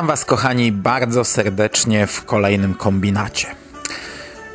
Witam 0.00 0.08
Was, 0.08 0.24
kochani, 0.24 0.72
bardzo 0.72 1.24
serdecznie 1.24 2.06
w 2.06 2.24
kolejnym 2.24 2.74
kombinacie. 2.74 3.46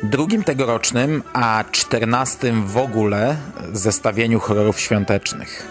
Drugim 0.02 0.44
tegorocznym, 0.44 1.22
a 1.32 1.64
czternastym 1.72 2.66
w 2.66 2.76
ogóle 2.76 3.36
zestawieniu 3.72 4.40
horrorów 4.40 4.80
świątecznych. 4.80 5.66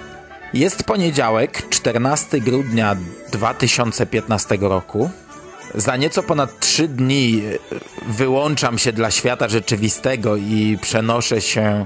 Jest 0.54 0.84
poniedziałek, 0.84 1.70
14 1.70 2.40
grudnia 2.40 2.96
2015 3.32 4.58
roku. 4.62 5.10
Za 5.74 5.98
nieco 5.98 6.24
ponad 6.24 6.60
trzy 6.60 6.88
dni 6.88 7.42
wyłączam 8.08 8.78
się 8.78 8.94
dla 8.94 9.12
świata 9.12 9.48
rzeczywistego 9.48 10.36
i 10.36 10.78
przenoszę 10.82 11.42
się 11.42 11.86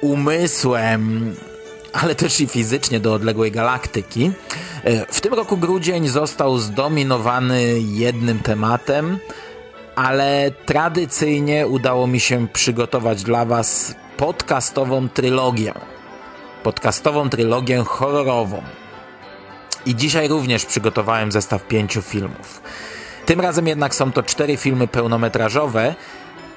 umysłem 0.00 1.34
ale 2.02 2.14
też 2.14 2.40
i 2.40 2.46
fizycznie 2.46 3.00
do 3.00 3.14
odległej 3.14 3.52
galaktyki. 3.52 4.30
E, 4.84 5.06
w 5.12 5.20
tym 5.20 5.34
roku 5.34 5.56
grudzień 5.56 6.08
został 6.08 6.58
zdominowany 6.58 7.80
jednym 7.80 8.38
tematem, 8.38 9.18
ale 9.96 10.50
tradycyjnie 10.66 11.66
udało 11.66 12.06
mi 12.06 12.20
się 12.20 12.48
przygotować 12.48 13.22
dla 13.22 13.44
Was 13.44 13.94
podcastową 14.16 15.08
trylogię. 15.08 15.72
Podcastową 16.62 17.30
trylogię 17.30 17.84
horrorową. 17.84 18.62
I 19.86 19.94
dzisiaj 19.94 20.28
również 20.28 20.66
przygotowałem 20.66 21.32
zestaw 21.32 21.66
pięciu 21.66 22.02
filmów. 22.02 22.62
Tym 23.26 23.40
razem 23.40 23.66
jednak 23.66 23.94
są 23.94 24.12
to 24.12 24.22
cztery 24.22 24.56
filmy 24.56 24.88
pełnometrażowe 24.88 25.94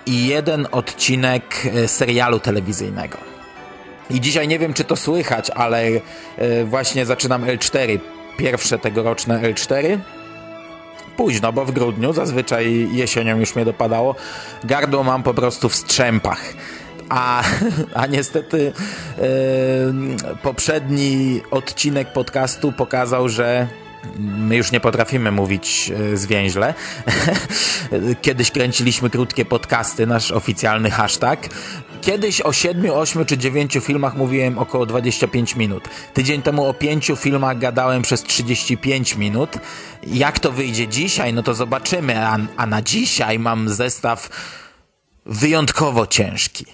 i 0.05 0.27
jeden 0.27 0.67
odcinek 0.71 1.43
e, 1.65 1.87
serialu 1.87 2.39
telewizyjnego. 2.39 3.38
I 4.09 4.21
dzisiaj 4.21 4.47
nie 4.47 4.59
wiem, 4.59 4.73
czy 4.73 4.83
to 4.83 4.95
słychać, 4.95 5.49
ale 5.49 5.83
e, 5.87 5.99
właśnie 6.65 7.05
zaczynam 7.05 7.45
L4, 7.45 7.99
pierwsze 8.37 8.79
tegoroczne 8.79 9.39
L4. 9.39 9.99
Późno, 11.17 11.53
bo 11.53 11.65
w 11.65 11.71
grudniu, 11.71 12.13
zazwyczaj 12.13 12.87
jesienią 12.91 13.39
już 13.39 13.55
mnie 13.55 13.65
dopadało, 13.65 14.15
gardło 14.63 15.03
mam 15.03 15.23
po 15.23 15.33
prostu 15.33 15.69
w 15.69 15.75
strzępach. 15.75 16.41
A, 17.09 17.43
a 17.93 18.05
niestety 18.05 18.73
yy, 19.17 19.23
poprzedni 20.43 21.41
odcinek 21.51 22.13
podcastu 22.13 22.71
pokazał, 22.71 23.29
że 23.29 23.67
my 24.19 24.55
już 24.55 24.71
nie 24.71 24.79
potrafimy 24.79 25.31
mówić 25.31 25.91
e, 26.13 26.17
zwięźle. 26.17 26.73
Kiedyś 28.21 28.51
kręciliśmy 28.51 29.09
krótkie 29.09 29.45
podcasty, 29.45 30.07
nasz 30.07 30.31
oficjalny 30.31 30.91
hashtag. 30.91 31.49
Kiedyś 32.01 32.41
o 32.41 32.53
7, 32.53 32.91
8 32.91 33.25
czy 33.25 33.37
9 33.37 33.77
filmach 33.81 34.15
mówiłem 34.15 34.57
około 34.57 34.85
25 34.85 35.55
minut. 35.55 35.83
Tydzień 36.13 36.41
temu 36.41 36.65
o 36.65 36.73
5 36.73 37.11
filmach 37.17 37.57
gadałem 37.57 38.01
przez 38.01 38.23
35 38.23 39.15
minut. 39.15 39.49
Jak 40.07 40.39
to 40.39 40.51
wyjdzie 40.51 40.87
dzisiaj, 40.87 41.33
no 41.33 41.43
to 41.43 41.53
zobaczymy. 41.53 42.27
A, 42.27 42.37
a 42.57 42.65
na 42.65 42.81
dzisiaj 42.81 43.39
mam 43.39 43.69
zestaw 43.69 44.29
wyjątkowo 45.25 46.07
ciężki. 46.07 46.65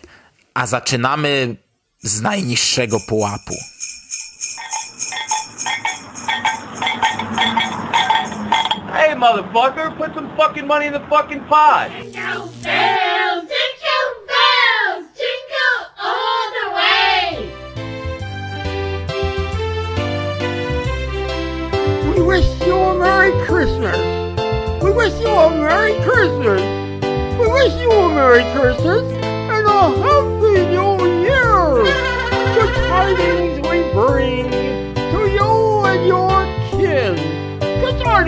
A 0.54 0.68
zaczynamy 0.68 1.56
z 2.02 2.22
najniższego 2.22 3.00
pułapu. 3.00 3.56
Motherfucker, 9.26 9.98
put 9.98 10.14
some 10.14 10.30
fucking 10.38 10.68
money 10.68 10.86
in 10.86 10.94
the 10.94 11.00
fucking 11.10 11.44
pot. 11.46 11.90
Jingle 11.90 12.46
bells, 12.62 13.50
jingle 13.50 14.12
bells, 14.30 15.06
jingle 15.18 15.78
all 16.00 16.46
the 16.58 16.68
way. 16.78 17.50
We 22.14 22.22
wish 22.22 22.48
you 22.68 22.76
a 22.76 23.00
Merry 23.00 23.34
Christmas. 23.48 23.98
We 24.84 24.92
wish 24.92 25.20
you 25.20 25.28
a 25.28 25.50
Merry 25.50 25.96
Christmas. 26.04 26.62
We 27.40 27.48
wish 27.48 27.74
you 27.82 27.92
a 27.92 28.10
Merry 28.14 28.44
Christmas 28.54 29.12
and 29.12 29.66
a 29.66 29.90
Happy 30.06 30.56
New 30.70 31.02
Year. 31.26 31.82
Good 32.54 32.74
tidings 32.90 33.58
we 33.68 33.78
bring 33.92 34.75
Good 38.16 38.28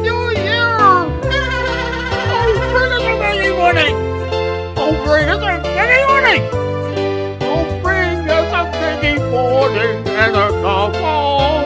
New 0.00 0.22
Year. 0.40 0.72
Oh, 2.32 2.48
bring 2.72 2.92
us 2.96 3.04
a 3.04 3.12
Merry 3.20 3.50
morning. 3.52 3.94
Oh, 4.80 4.92
bring 5.04 5.28
us 5.28 5.42
a 5.44 5.60
Merry 5.76 6.02
morning. 6.08 6.42
Oh, 7.42 7.64
bring 7.82 8.30
us 8.30 8.52
a 8.56 8.62
piggy 8.72 9.14
pudding 9.28 9.96
and 10.16 10.36
a 10.36 10.48
cup 10.64 10.96
of 10.96 11.60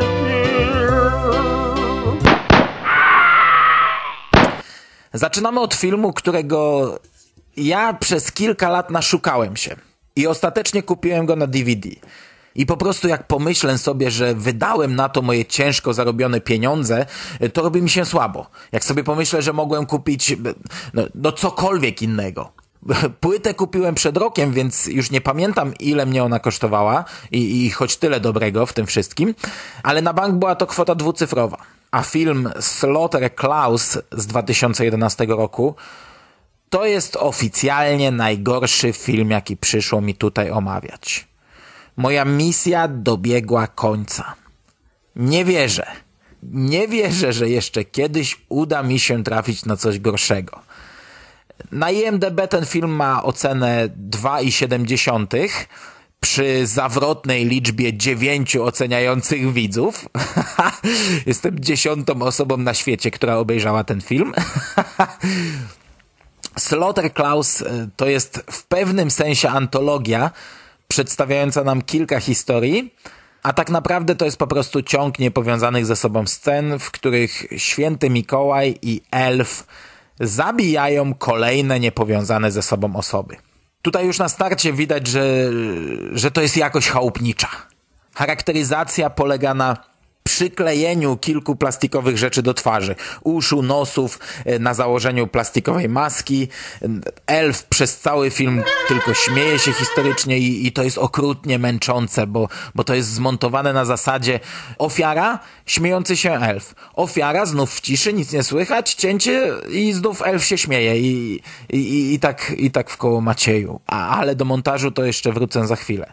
cheer. 0.00 1.00
Zaczynamy 5.12 5.60
od 5.60 5.74
filmu, 5.74 6.12
którego 6.12 6.98
ja 7.56 7.94
przez 7.94 8.32
kilka 8.32 8.68
lat 8.68 8.90
naszukałem 8.90 9.56
się 9.56 9.76
i 10.16 10.26
ostatecznie 10.26 10.82
kupiłem 10.82 11.26
go 11.26 11.36
na 11.36 11.46
DVD. 11.46 11.88
I 12.54 12.66
po 12.66 12.76
prostu 12.76 13.08
jak 13.08 13.26
pomyślę 13.26 13.78
sobie, 13.78 14.10
że 14.10 14.34
wydałem 14.34 14.96
na 14.96 15.08
to 15.08 15.22
moje 15.22 15.44
ciężko 15.44 15.92
zarobione 15.92 16.40
pieniądze, 16.40 17.06
to 17.52 17.62
robi 17.62 17.82
mi 17.82 17.90
się 17.90 18.04
słabo. 18.04 18.46
Jak 18.72 18.84
sobie 18.84 19.04
pomyślę, 19.04 19.42
że 19.42 19.52
mogłem 19.52 19.86
kupić 19.86 20.36
no, 20.94 21.02
no 21.14 21.32
cokolwiek 21.32 22.02
innego. 22.02 22.52
Płytę 23.20 23.54
kupiłem 23.54 23.94
przed 23.94 24.16
rokiem, 24.16 24.52
więc 24.52 24.86
już 24.86 25.10
nie 25.10 25.20
pamiętam 25.20 25.74
ile 25.80 26.06
mnie 26.06 26.24
ona 26.24 26.38
kosztowała 26.38 27.04
i, 27.30 27.66
i 27.66 27.70
choć 27.70 27.96
tyle 27.96 28.20
dobrego 28.20 28.66
w 28.66 28.72
tym 28.72 28.86
wszystkim, 28.86 29.34
ale 29.82 30.02
na 30.02 30.12
bank 30.12 30.34
była 30.34 30.54
to 30.54 30.66
kwota 30.66 30.94
dwucyfrowa. 30.94 31.56
A 31.90 32.02
film 32.02 32.50
Slaughter 32.60 33.34
Klaus 33.34 33.98
z 34.12 34.26
2011 34.26 35.26
roku 35.26 35.74
to 36.70 36.84
jest 36.84 37.16
oficjalnie 37.16 38.10
najgorszy 38.10 38.92
film, 38.92 39.30
jaki 39.30 39.56
przyszło 39.56 40.00
mi 40.00 40.14
tutaj 40.14 40.50
omawiać. 40.50 41.29
Moja 42.00 42.24
misja 42.24 42.88
dobiegła 42.88 43.66
końca. 43.66 44.34
Nie 45.16 45.44
wierzę. 45.44 45.86
Nie 46.42 46.88
wierzę, 46.88 47.32
że 47.32 47.48
jeszcze 47.48 47.84
kiedyś 47.84 48.40
uda 48.48 48.82
mi 48.82 48.98
się 48.98 49.24
trafić 49.24 49.64
na 49.64 49.76
coś 49.76 49.98
gorszego. 49.98 50.60
Na 51.72 51.90
IMDB 51.90 52.48
ten 52.50 52.66
film 52.66 52.90
ma 52.90 53.22
ocenę 53.22 53.88
2,7 54.10 55.48
przy 56.20 56.66
zawrotnej 56.66 57.44
liczbie 57.44 57.94
dziewięciu 57.94 58.64
oceniających 58.64 59.52
widzów. 59.52 60.08
Jestem 61.26 61.60
dziesiątą 61.60 62.22
osobą 62.22 62.56
na 62.56 62.74
świecie, 62.74 63.10
która 63.10 63.36
obejrzała 63.36 63.84
ten 63.84 64.00
film. 64.00 64.32
Slaughter 66.58 67.12
Klaus 67.12 67.60
y, 67.60 67.88
to 67.96 68.06
jest 68.06 68.44
w 68.50 68.66
pewnym 68.66 69.10
sensie 69.10 69.48
antologia 69.48 70.30
przedstawiająca 70.90 71.64
nam 71.64 71.82
kilka 71.82 72.20
historii, 72.20 72.94
a 73.42 73.52
tak 73.52 73.70
naprawdę 73.70 74.16
to 74.16 74.24
jest 74.24 74.36
po 74.36 74.46
prostu 74.46 74.82
ciąg 74.82 75.18
niepowiązanych 75.18 75.86
ze 75.86 75.96
sobą 75.96 76.26
scen, 76.26 76.78
w 76.78 76.90
których 76.90 77.46
święty 77.56 78.10
Mikołaj 78.10 78.78
i 78.82 79.00
elf 79.10 79.66
zabijają 80.20 81.14
kolejne 81.14 81.80
niepowiązane 81.80 82.52
ze 82.52 82.62
sobą 82.62 82.96
osoby. 82.96 83.36
Tutaj 83.82 84.06
już 84.06 84.18
na 84.18 84.28
starcie 84.28 84.72
widać, 84.72 85.06
że, 85.06 85.50
że 86.12 86.30
to 86.30 86.40
jest 86.40 86.56
jakoś 86.56 86.88
chałupnicza. 86.88 87.48
Charakteryzacja 88.14 89.10
polega 89.10 89.54
na 89.54 89.76
przyklejeniu 90.22 91.16
kilku 91.16 91.56
plastikowych 91.56 92.18
rzeczy 92.18 92.42
do 92.42 92.54
twarzy. 92.54 92.94
Uszu, 93.22 93.62
nosów, 93.62 94.18
e, 94.44 94.58
na 94.58 94.74
założeniu 94.74 95.26
plastikowej 95.26 95.88
maski. 95.88 96.48
Elf 97.26 97.64
przez 97.64 97.98
cały 97.98 98.30
film 98.30 98.62
tylko 98.88 99.14
śmieje 99.14 99.58
się 99.58 99.72
historycznie 99.72 100.38
i, 100.38 100.66
i 100.66 100.72
to 100.72 100.82
jest 100.82 100.98
okrutnie 100.98 101.58
męczące, 101.58 102.26
bo, 102.26 102.48
bo 102.74 102.84
to 102.84 102.94
jest 102.94 103.08
zmontowane 103.08 103.72
na 103.72 103.84
zasadzie 103.84 104.40
ofiara, 104.78 105.38
śmiejący 105.66 106.16
się 106.16 106.32
elf. 106.32 106.74
Ofiara, 106.94 107.46
znów 107.46 107.74
w 107.74 107.80
ciszy, 107.80 108.12
nic 108.12 108.32
nie 108.32 108.42
słychać, 108.42 108.94
cięcie 108.94 109.52
i 109.70 109.92
znów 109.92 110.22
elf 110.22 110.44
się 110.44 110.58
śmieje 110.58 110.98
i, 110.98 111.40
i, 111.70 112.14
i, 112.14 112.18
tak, 112.18 112.52
i 112.56 112.70
tak 112.70 112.90
w 112.90 112.96
koło 112.96 113.20
Macieju. 113.20 113.80
A, 113.86 114.18
ale 114.18 114.34
do 114.34 114.44
montażu 114.44 114.90
to 114.90 115.04
jeszcze 115.04 115.32
wrócę 115.32 115.66
za 115.66 115.76
chwilę. 115.76 116.12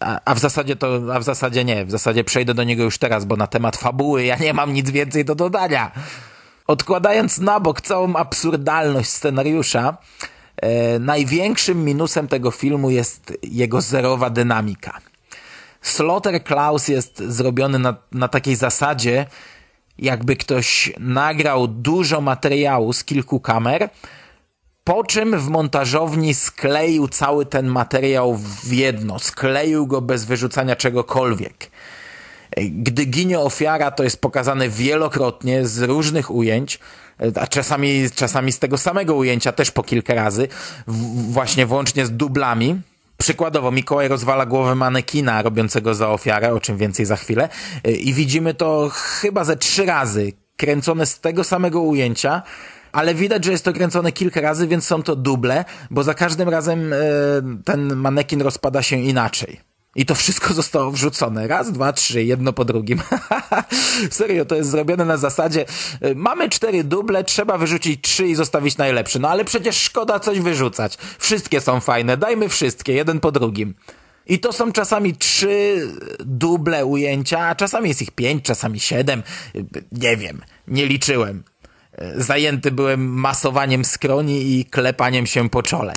A, 0.00 0.34
w 0.34 0.38
zasadzie 0.38 0.76
to, 0.76 1.00
a 1.14 1.18
w 1.20 1.24
zasadzie 1.24 1.64
nie, 1.64 1.84
w 1.84 1.90
zasadzie 1.90 2.24
przejdę 2.24 2.54
do 2.54 2.64
niego 2.64 2.82
już 2.82 2.98
teraz, 2.98 3.24
bo 3.24 3.36
na 3.36 3.46
temat 3.46 3.76
fabuły 3.76 4.24
ja 4.24 4.36
nie 4.36 4.54
mam 4.54 4.72
nic 4.72 4.90
więcej 4.90 5.24
do 5.24 5.34
dodania. 5.34 5.92
Odkładając 6.66 7.38
na 7.38 7.60
bok 7.60 7.80
całą 7.80 8.16
absurdalność 8.16 9.10
scenariusza, 9.10 9.96
e, 10.56 10.98
największym 10.98 11.84
minusem 11.84 12.28
tego 12.28 12.50
filmu 12.50 12.90
jest 12.90 13.32
jego 13.42 13.80
zerowa 13.80 14.30
dynamika. 14.30 15.00
Slaughter 15.82 16.44
Klaus 16.44 16.88
jest 16.88 17.18
zrobiony 17.18 17.78
na, 17.78 17.96
na 18.12 18.28
takiej 18.28 18.56
zasadzie, 18.56 19.26
jakby 19.98 20.36
ktoś 20.36 20.92
nagrał 20.98 21.68
dużo 21.68 22.20
materiału 22.20 22.92
z 22.92 23.04
kilku 23.04 23.40
kamer, 23.40 23.90
po 24.84 25.04
czym 25.04 25.38
w 25.38 25.48
montażowni 25.48 26.34
skleił 26.34 27.08
cały 27.08 27.46
ten 27.46 27.66
materiał 27.66 28.36
w 28.36 28.72
jedno, 28.72 29.18
skleił 29.18 29.86
go 29.86 30.00
bez 30.00 30.24
wyrzucania 30.24 30.76
czegokolwiek. 30.76 31.70
Gdy 32.56 33.04
ginie 33.04 33.40
ofiara, 33.40 33.90
to 33.90 34.04
jest 34.04 34.20
pokazane 34.20 34.68
wielokrotnie 34.68 35.66
z 35.66 35.82
różnych 35.82 36.30
ujęć, 36.30 36.78
a 37.34 37.46
czasami, 37.46 38.10
czasami 38.14 38.52
z 38.52 38.58
tego 38.58 38.78
samego 38.78 39.14
ujęcia 39.14 39.52
też 39.52 39.70
po 39.70 39.82
kilka 39.82 40.14
razy, 40.14 40.48
właśnie 41.30 41.66
włącznie 41.66 42.06
z 42.06 42.10
dublami. 42.10 42.80
Przykładowo 43.18 43.70
Mikołaj 43.70 44.08
rozwala 44.08 44.46
głowę 44.46 44.74
manekina 44.74 45.42
robiącego 45.42 45.94
za 45.94 46.08
ofiarę, 46.08 46.54
o 46.54 46.60
czym 46.60 46.76
więcej 46.76 47.06
za 47.06 47.16
chwilę 47.16 47.48
i 47.84 48.14
widzimy 48.14 48.54
to 48.54 48.90
chyba 48.92 49.44
ze 49.44 49.56
trzy 49.56 49.86
razy, 49.86 50.32
kręcone 50.56 51.06
z 51.06 51.20
tego 51.20 51.44
samego 51.44 51.80
ujęcia, 51.80 52.42
ale 52.92 53.14
widać, 53.14 53.44
że 53.44 53.52
jest 53.52 53.64
to 53.64 53.72
kręcone 53.72 54.12
kilka 54.12 54.40
razy, 54.40 54.66
więc 54.66 54.86
są 54.86 55.02
to 55.02 55.16
duble, 55.16 55.64
bo 55.90 56.02
za 56.02 56.14
każdym 56.14 56.48
razem 56.48 56.92
e, 56.92 56.96
ten 57.64 57.96
manekin 57.96 58.42
rozpada 58.42 58.82
się 58.82 58.96
inaczej. 58.96 59.70
I 59.96 60.06
to 60.06 60.14
wszystko 60.14 60.54
zostało 60.62 60.90
wrzucone. 60.90 61.48
Raz, 61.48 61.72
dwa, 61.72 61.92
trzy, 61.92 62.24
jedno 62.24 62.52
po 62.52 62.64
drugim. 62.64 63.02
Serio, 64.10 64.44
to 64.44 64.54
jest 64.54 64.70
zrobione 64.70 65.04
na 65.04 65.16
zasadzie 65.16 65.64
y, 66.04 66.14
mamy 66.14 66.48
cztery 66.48 66.84
duble, 66.84 67.24
trzeba 67.24 67.58
wyrzucić 67.58 68.00
trzy 68.02 68.26
i 68.26 68.34
zostawić 68.34 68.76
najlepszy. 68.78 69.18
No 69.18 69.28
ale 69.28 69.44
przecież 69.44 69.76
szkoda 69.76 70.20
coś 70.20 70.40
wyrzucać. 70.40 70.98
Wszystkie 71.18 71.60
są 71.60 71.80
fajne, 71.80 72.16
dajmy 72.16 72.48
wszystkie, 72.48 72.92
jeden 72.92 73.20
po 73.20 73.32
drugim. 73.32 73.74
I 74.26 74.38
to 74.38 74.52
są 74.52 74.72
czasami 74.72 75.16
trzy 75.16 75.88
duble 76.18 76.86
ujęcia, 76.86 77.40
a 77.40 77.54
czasami 77.54 77.88
jest 77.88 78.02
ich 78.02 78.10
pięć, 78.10 78.44
czasami 78.44 78.80
siedem. 78.80 79.22
Y, 79.56 79.64
Nie 79.92 80.16
wiem, 80.16 80.40
nie 80.68 80.86
liczyłem. 80.86 81.42
Zajęty 82.16 82.70
byłem 82.70 83.06
masowaniem 83.06 83.84
skroni 83.84 84.58
i 84.58 84.64
klepaniem 84.64 85.26
się 85.26 85.50
po 85.50 85.62
czole. 85.62 85.92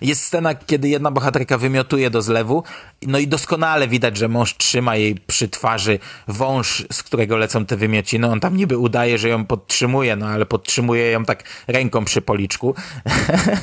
Jest 0.00 0.22
scena, 0.22 0.54
kiedy 0.54 0.88
jedna 0.88 1.10
bohaterka 1.10 1.58
wymiotuje 1.58 2.10
do 2.10 2.22
zlewu, 2.22 2.62
no 3.02 3.18
i 3.18 3.28
doskonale 3.28 3.88
widać, 3.88 4.16
że 4.16 4.28
mąż 4.28 4.56
trzyma 4.56 4.96
jej 4.96 5.14
przy 5.14 5.48
twarzy 5.48 5.98
wąż, 6.28 6.86
z 6.92 7.02
którego 7.02 7.36
lecą 7.36 7.66
te 7.66 7.76
wymiociny. 7.76 8.30
On 8.30 8.40
tam 8.40 8.56
niby 8.56 8.78
udaje, 8.78 9.18
że 9.18 9.28
ją 9.28 9.44
podtrzymuje, 9.44 10.16
no 10.16 10.26
ale 10.26 10.46
podtrzymuje 10.46 11.10
ją 11.10 11.24
tak 11.24 11.44
ręką 11.66 12.04
przy 12.04 12.22
policzku. 12.22 12.74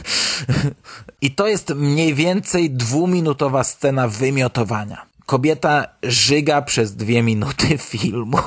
I 1.21 1.31
to 1.31 1.47
jest 1.47 1.69
mniej 1.75 2.13
więcej 2.13 2.71
dwuminutowa 2.71 3.63
scena 3.63 4.07
wymiotowania. 4.07 5.12
Kobieta 5.25 5.85
żyga 6.03 6.61
przez 6.61 6.95
dwie 6.95 7.23
minuty 7.23 7.77
filmu. 7.91 8.37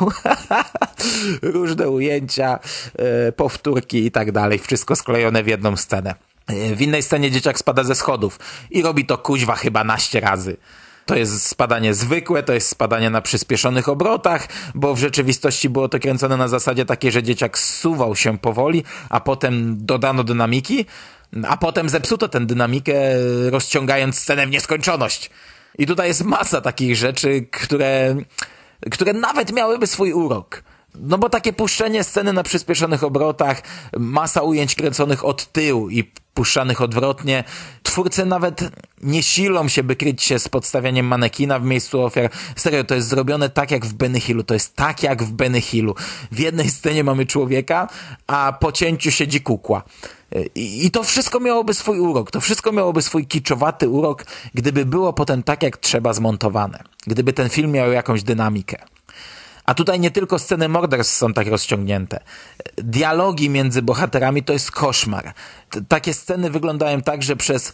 Różne 1.42 1.88
ujęcia, 1.88 2.58
e, 2.98 3.32
powtórki 3.32 4.06
i 4.06 4.10
tak 4.10 4.32
dalej. 4.32 4.58
Wszystko 4.58 4.96
sklejone 4.96 5.42
w 5.42 5.46
jedną 5.46 5.76
scenę. 5.76 6.14
W 6.76 6.80
innej 6.80 7.02
scenie 7.02 7.30
dzieciak 7.30 7.58
spada 7.58 7.84
ze 7.84 7.94
schodów 7.94 8.38
i 8.70 8.82
robi 8.82 9.06
to 9.06 9.18
kuźwa 9.18 9.54
chyba 9.54 9.84
naście 9.84 10.20
razy. 10.20 10.56
To 11.06 11.16
jest 11.16 11.46
spadanie 11.46 11.94
zwykłe, 11.94 12.42
to 12.42 12.52
jest 12.52 12.68
spadanie 12.68 13.10
na 13.10 13.20
przyspieszonych 13.20 13.88
obrotach, 13.88 14.48
bo 14.74 14.94
w 14.94 14.98
rzeczywistości 14.98 15.68
było 15.68 15.88
to 15.88 15.98
kręcone 15.98 16.36
na 16.36 16.48
zasadzie 16.48 16.84
takiej, 16.84 17.12
że 17.12 17.22
dzieciak 17.22 17.58
zsuwał 17.58 18.16
się 18.16 18.38
powoli, 18.38 18.84
a 19.08 19.20
potem 19.20 19.76
dodano 19.86 20.24
dynamiki, 20.24 20.86
a 21.48 21.56
potem 21.56 21.88
zepsuto 21.88 22.28
tę 22.28 22.46
dynamikę, 22.46 22.94
rozciągając 23.50 24.18
scenę 24.18 24.46
w 24.46 24.50
nieskończoność. 24.50 25.30
I 25.78 25.86
tutaj 25.86 26.08
jest 26.08 26.24
masa 26.24 26.60
takich 26.60 26.96
rzeczy, 26.96 27.46
które, 27.50 28.16
które 28.90 29.12
nawet 29.12 29.52
miałyby 29.52 29.86
swój 29.86 30.12
urok. 30.12 30.62
No 31.00 31.18
bo 31.18 31.28
takie 31.30 31.52
puszczenie 31.52 32.04
sceny 32.04 32.32
na 32.32 32.42
przyspieszonych 32.42 33.04
obrotach, 33.04 33.62
masa 33.98 34.42
ujęć 34.42 34.74
kręconych 34.74 35.24
od 35.24 35.52
tyłu 35.52 35.90
i 35.90 36.04
puszczanych 36.34 36.80
odwrotnie. 36.80 37.44
Twórcy 37.82 38.26
nawet 38.26 38.60
nie 39.02 39.22
silą 39.22 39.68
się, 39.68 39.82
by 39.82 39.96
kryć 39.96 40.22
się 40.22 40.38
z 40.38 40.48
podstawianiem 40.48 41.06
manekina 41.06 41.58
w 41.58 41.64
miejscu 41.64 42.02
ofiar. 42.02 42.30
Serio, 42.56 42.84
to 42.84 42.94
jest 42.94 43.08
zrobione 43.08 43.48
tak 43.48 43.70
jak 43.70 43.86
w 43.86 43.94
Benny 43.94 44.20
Hillu. 44.20 44.42
To 44.42 44.54
jest 44.54 44.76
tak 44.76 45.02
jak 45.02 45.22
w 45.22 45.32
Benny 45.32 45.60
Hillu. 45.60 45.94
W 46.32 46.38
jednej 46.38 46.70
scenie 46.70 47.04
mamy 47.04 47.26
człowieka, 47.26 47.88
a 48.26 48.52
po 48.60 48.72
cięciu 48.72 49.10
siedzi 49.10 49.40
kukła. 49.40 49.82
I, 50.54 50.86
I 50.86 50.90
to 50.90 51.02
wszystko 51.02 51.40
miałoby 51.40 51.74
swój 51.74 51.98
urok. 51.98 52.30
To 52.30 52.40
wszystko 52.40 52.72
miałoby 52.72 53.02
swój 53.02 53.26
kiczowaty 53.26 53.88
urok, 53.88 54.24
gdyby 54.54 54.86
było 54.86 55.12
potem 55.12 55.42
tak 55.42 55.62
jak 55.62 55.76
trzeba 55.76 56.12
zmontowane. 56.12 56.78
Gdyby 57.06 57.32
ten 57.32 57.48
film 57.48 57.72
miał 57.72 57.92
jakąś 57.92 58.22
dynamikę. 58.22 58.76
A 59.64 59.74
tutaj 59.74 60.00
nie 60.00 60.10
tylko 60.10 60.38
sceny 60.38 60.68
morderstw 60.68 61.14
są 61.14 61.32
tak 61.32 61.46
rozciągnięte. 61.46 62.20
Dialogi 62.76 63.50
między 63.50 63.82
bohaterami 63.82 64.42
to 64.42 64.52
jest 64.52 64.70
koszmar. 64.70 65.32
T 65.70 65.80
takie 65.88 66.14
sceny 66.14 66.50
wyglądają 66.50 67.02
tak, 67.02 67.22
że 67.22 67.36
przez 67.36 67.72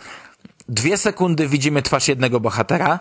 dwie 0.68 0.96
sekundy 0.96 1.48
widzimy 1.48 1.82
twarz 1.82 2.08
jednego 2.08 2.40
bohatera. 2.40 2.98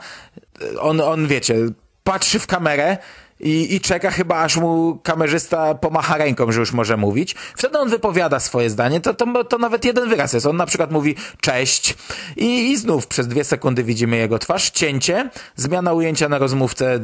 On, 0.80 1.02
on 1.02 1.28
wiecie, 1.28 1.56
patrzy 2.04 2.40
w 2.40 2.48
kamerę 2.48 2.98
i, 3.44 3.76
i 3.76 3.82
czeka 3.82 4.12
chyba, 4.12 4.40
aż 4.40 4.58
mu 4.58 5.00
kamerzysta 5.04 5.76
pomacha 5.76 6.18
ręką, 6.18 6.52
że 6.52 6.60
już 6.60 6.72
może 6.74 6.98
mówić. 6.98 7.36
Wtedy 7.56 7.80
on 7.80 7.90
wypowiada 7.90 8.40
swoje 8.40 8.70
zdanie, 8.70 9.02
to, 9.02 9.14
to, 9.14 9.44
to 9.44 9.58
nawet 9.58 9.86
jeden 9.86 10.10
wyraz 10.10 10.34
jest. 10.34 10.46
On 10.46 10.58
na 10.58 10.66
przykład 10.66 10.92
mówi 10.92 11.16
cześć 11.42 11.96
i, 12.38 12.72
i 12.72 12.78
znów 12.78 13.08
przez 13.08 13.28
dwie 13.28 13.44
sekundy 13.44 13.84
widzimy 13.84 14.18
jego 14.18 14.40
twarz, 14.40 14.70
cięcie, 14.70 15.30
zmiana 15.56 15.94
ujęcia 15.94 16.30
na 16.30 16.38
rozmówcę 16.38 16.96
y, 16.96 17.00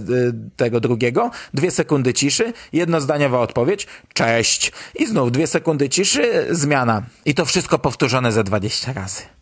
tego 0.56 0.80
drugiego, 0.80 1.32
dwie 1.54 1.72
sekundy 1.72 2.14
ciszy, 2.14 2.54
jednozdaniowa 2.74 3.40
odpowiedź, 3.40 3.88
cześć 4.14 4.72
i 4.96 5.08
znów 5.08 5.32
dwie 5.32 5.48
sekundy 5.48 5.90
ciszy, 5.90 6.48
zmiana. 6.52 7.04
I 7.26 7.34
to 7.34 7.46
wszystko 7.46 7.80
powtórzone 7.80 8.32
ze 8.32 8.44
20 8.44 8.94
razy. 8.94 9.37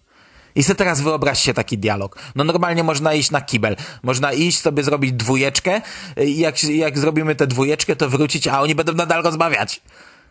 I 0.55 0.63
sobie 0.63 0.75
teraz 0.75 1.01
wyobraźcie 1.01 1.53
taki 1.53 1.77
dialog. 1.77 2.19
No 2.35 2.43
normalnie 2.43 2.83
można 2.83 3.13
iść 3.13 3.31
na 3.31 3.41
kibel. 3.41 3.75
Można 4.03 4.33
iść 4.33 4.59
sobie 4.59 4.83
zrobić 4.83 5.12
dwójeczkę 5.12 5.81
i 6.25 6.39
jak, 6.39 6.63
jak 6.63 7.00
zrobimy 7.00 7.35
tę 7.35 7.47
dwójeczkę, 7.47 7.95
to 7.95 8.09
wrócić, 8.09 8.47
a 8.47 8.62
oni 8.62 8.75
będą 8.75 8.93
nadal 8.93 9.24
rozmawiać. 9.24 9.81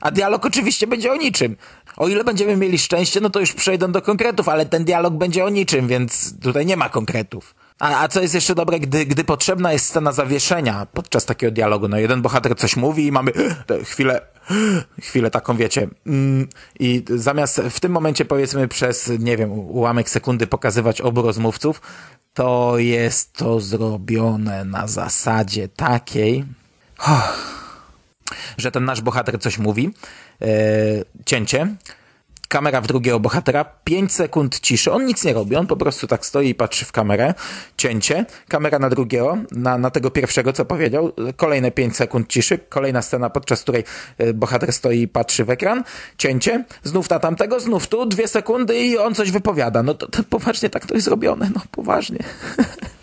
A 0.00 0.10
dialog 0.10 0.46
oczywiście 0.46 0.86
będzie 0.86 1.12
o 1.12 1.16
niczym. 1.16 1.56
O 1.96 2.08
ile 2.08 2.24
będziemy 2.24 2.56
mieli 2.56 2.78
szczęście, 2.78 3.20
no 3.20 3.30
to 3.30 3.40
już 3.40 3.52
przejdą 3.52 3.92
do 3.92 4.02
konkretów, 4.02 4.48
ale 4.48 4.66
ten 4.66 4.84
dialog 4.84 5.14
będzie 5.14 5.44
o 5.44 5.48
niczym, 5.48 5.88
więc 5.88 6.40
tutaj 6.40 6.66
nie 6.66 6.76
ma 6.76 6.88
konkretów. 6.88 7.54
A, 7.78 8.02
a 8.02 8.08
co 8.08 8.20
jest 8.20 8.34
jeszcze 8.34 8.54
dobre, 8.54 8.80
gdy, 8.80 9.06
gdy 9.06 9.24
potrzebna 9.24 9.72
jest 9.72 9.86
scena 9.86 10.12
zawieszenia 10.12 10.86
podczas 10.92 11.24
takiego 11.24 11.52
dialogu. 11.52 11.88
No 11.88 11.98
jeden 11.98 12.22
bohater 12.22 12.56
coś 12.56 12.76
mówi 12.76 13.06
i 13.06 13.12
mamy 13.12 13.32
chwilę, 13.90 14.20
chwilę 15.02 15.30
taką, 15.30 15.56
wiecie. 15.56 15.88
Mm, 16.06 16.48
I 16.80 17.04
zamiast 17.08 17.60
w 17.70 17.80
tym 17.80 17.92
momencie 17.92 18.24
powiedzmy 18.24 18.68
przez, 18.68 19.12
nie 19.18 19.36
wiem, 19.36 19.52
ułamek 19.52 20.10
sekundy 20.10 20.46
pokazywać 20.46 21.00
obu 21.00 21.22
rozmówców, 21.22 21.80
to 22.34 22.78
jest 22.78 23.32
to 23.32 23.60
zrobione 23.60 24.64
na 24.64 24.86
zasadzie 24.86 25.68
takiej, 25.68 26.44
że 28.58 28.70
ten 28.70 28.84
nasz 28.84 29.00
bohater 29.00 29.40
coś 29.40 29.58
mówi, 29.58 29.90
e, 30.42 30.46
cięcie, 31.24 31.76
kamera 32.48 32.80
w 32.80 32.86
drugiego 32.86 33.20
bohatera, 33.20 33.64
5 33.84 34.12
sekund 34.12 34.60
ciszy, 34.60 34.92
on 34.92 35.06
nic 35.06 35.24
nie 35.24 35.32
robi, 35.32 35.56
on 35.56 35.66
po 35.66 35.76
prostu 35.76 36.06
tak 36.06 36.26
stoi 36.26 36.48
i 36.48 36.54
patrzy 36.54 36.84
w 36.84 36.92
kamerę, 36.92 37.34
cięcie, 37.76 38.26
kamera 38.48 38.78
na 38.78 38.90
drugiego, 38.90 39.38
na, 39.50 39.78
na 39.78 39.90
tego 39.90 40.10
pierwszego, 40.10 40.52
co 40.52 40.64
powiedział, 40.64 41.12
kolejne 41.36 41.70
5 41.70 41.96
sekund 41.96 42.28
ciszy, 42.28 42.58
kolejna 42.58 43.02
scena, 43.02 43.30
podczas 43.30 43.62
której 43.62 43.84
y, 44.20 44.34
bohater 44.34 44.72
stoi 44.72 45.00
i 45.00 45.08
patrzy 45.08 45.44
w 45.44 45.50
ekran, 45.50 45.84
cięcie, 46.18 46.64
znów 46.82 47.10
na 47.10 47.18
tamtego, 47.18 47.60
znów 47.60 47.86
tu, 47.86 48.06
dwie 48.06 48.28
sekundy 48.28 48.78
i 48.78 48.98
on 48.98 49.14
coś 49.14 49.30
wypowiada. 49.30 49.82
No 49.82 49.94
to, 49.94 50.06
to 50.06 50.24
poważnie 50.24 50.70
tak 50.70 50.86
to 50.86 50.94
jest 50.94 51.04
zrobione, 51.04 51.50
no 51.54 51.60
poważnie. 51.70 52.18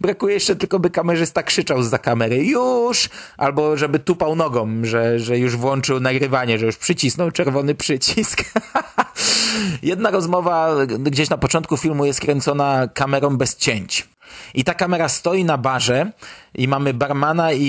Brakuje 0.00 0.34
jeszcze 0.34 0.56
tylko, 0.56 0.78
by 0.78 0.90
kamerzysta 0.90 1.42
krzyczał 1.42 1.82
za 1.82 1.98
kamery 1.98 2.44
już, 2.44 3.08
albo 3.36 3.76
żeby 3.76 3.98
tupał 3.98 4.36
nogą, 4.36 4.68
że, 4.82 5.18
że 5.18 5.38
już 5.38 5.56
włączył 5.56 6.00
nagrywanie, 6.00 6.58
że 6.58 6.66
już 6.66 6.76
przycisnął 6.76 7.30
czerwony 7.30 7.74
przycisk. 7.74 8.44
Jedna 9.82 10.10
rozmowa 10.10 10.86
gdzieś 10.86 11.30
na 11.30 11.38
początku 11.38 11.76
filmu 11.76 12.04
jest 12.04 12.20
kręcona 12.20 12.88
kamerą 12.94 13.36
bez 13.36 13.56
cięć. 13.56 14.08
I 14.54 14.64
ta 14.64 14.74
kamera 14.74 15.08
stoi 15.08 15.44
na 15.44 15.58
barze 15.58 16.12
i 16.54 16.68
mamy 16.68 16.94
barmana 16.94 17.52
i, 17.52 17.60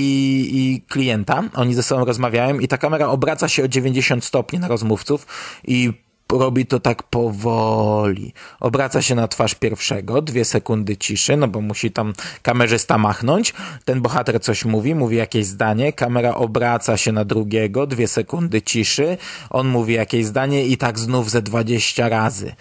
i 0.51 0.81
klienta. 0.89 1.43
Oni 1.53 1.73
ze 1.73 1.83
sobą 1.83 2.05
rozmawiają 2.05 2.59
i 2.59 2.67
ta 2.67 2.77
kamera 2.77 3.07
obraca 3.07 3.47
się 3.47 3.63
o 3.63 3.67
90 3.67 4.25
stopni 4.25 4.59
na 4.59 4.67
rozmówców 4.67 5.27
i 5.67 5.93
robi 6.32 6.65
to 6.65 6.80
tak 6.80 7.03
powoli. 7.03 8.34
Obraca 8.60 9.01
się 9.01 9.15
na 9.15 9.27
twarz 9.27 9.56
pierwszego, 9.56 10.22
dwie 10.22 10.46
sekundy 10.46 10.98
ciszy, 10.98 11.38
no 11.38 11.48
bo 11.48 11.62
musi 11.62 11.92
tam 11.92 12.13
kamerzysta 12.42 12.98
machnąć. 12.98 13.53
Ten 13.86 14.01
bohater 14.01 14.42
coś 14.42 14.65
mówi, 14.65 14.96
mówi 14.96 15.18
jakieś 15.18 15.46
zdanie, 15.46 15.94
kamera 15.94 16.36
obraca 16.36 16.98
się 16.98 17.12
na 17.12 17.25
drugiego, 17.25 17.88
dwie 17.88 18.08
sekundy 18.08 18.62
ciszy, 18.62 19.18
on 19.50 19.68
mówi 19.68 19.94
jakieś 19.94 20.25
zdanie 20.25 20.65
i 20.65 20.77
tak 20.77 21.00
znów 21.00 21.30
ze 21.30 21.42
20 21.42 22.10
razy. 22.10 22.56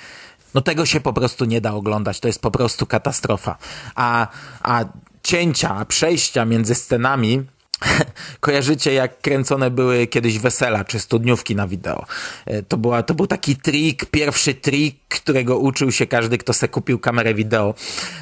No 0.54 0.60
tego 0.60 0.86
się 0.86 1.00
po 1.00 1.12
prostu 1.12 1.44
nie 1.44 1.60
da 1.60 1.74
oglądać, 1.74 2.20
to 2.20 2.28
jest 2.28 2.42
po 2.42 2.50
prostu 2.50 2.86
katastrofa. 2.86 3.58
A, 3.94 4.28
a 4.62 4.84
cięcia, 5.22 5.84
przejścia 5.84 6.44
między 6.44 6.74
scenami 6.74 7.42
Kojarzycie, 8.40 8.92
jak 8.92 9.20
kręcone 9.20 9.70
były 9.70 10.06
kiedyś 10.06 10.38
wesela 10.38 10.84
czy 10.84 10.98
studniówki 10.98 11.56
na 11.56 11.68
wideo. 11.68 12.06
E, 12.46 12.62
To, 12.62 12.76
była, 12.76 13.02
to 13.02 13.14
był 13.14 13.26
taki 13.26 13.56
trik, 13.56 14.06
pierwszy 14.06 14.54
trik, 14.54 14.96
którego 15.08 15.58
uczył 15.58 15.92
się 15.92 16.06
każdy, 16.06 16.38
kto 16.38 16.52
se 16.52 16.68
kupił 16.68 16.98
kamerę 16.98 17.34
wideo. 17.34 17.74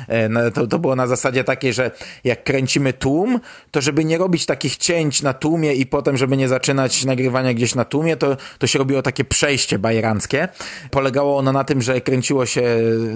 E, 0.09 0.29
no, 0.29 0.50
To, 0.50 0.67
to 0.67 0.79
było 0.79 0.97
na 0.97 1.07
zasadzie 1.07 1.45
takiej, 1.45 1.73
że 1.73 1.90
jak 2.25 2.45
kręcimy 2.45 2.93
tłum, 2.93 3.40
to 3.71 3.81
żeby 3.81 4.05
nie 4.05 4.19
robić 4.19 4.47
takich 4.47 4.76
cięć 4.76 5.23
na 5.23 5.33
tłumie 5.33 5.75
i 5.75 5.87
potem, 5.87 6.17
żeby 6.17 6.37
nie 6.37 6.49
zaczynać 6.49 7.05
nagrywania 7.05 7.55
gdzieś 7.55 7.75
na 7.75 7.85
tłumie, 7.85 8.17
to, 8.17 8.37
to 8.59 8.67
się 8.67 8.79
robiło 8.79 9.02
takie 9.02 9.25
przejście 9.25 9.79
bajeranckie. 9.79 10.49
Polegało 10.90 11.38
ono 11.38 11.52
na 11.52 11.64
tym, 11.64 11.83
że 11.83 12.00
kręciło 12.00 12.47
się 12.47 12.62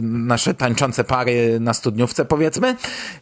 nasze 0.02 0.54
tańczące 0.54 1.04
pary 1.04 1.60
na 1.60 1.74
studniówce, 1.74 2.24
powiedzmy, 2.24 2.76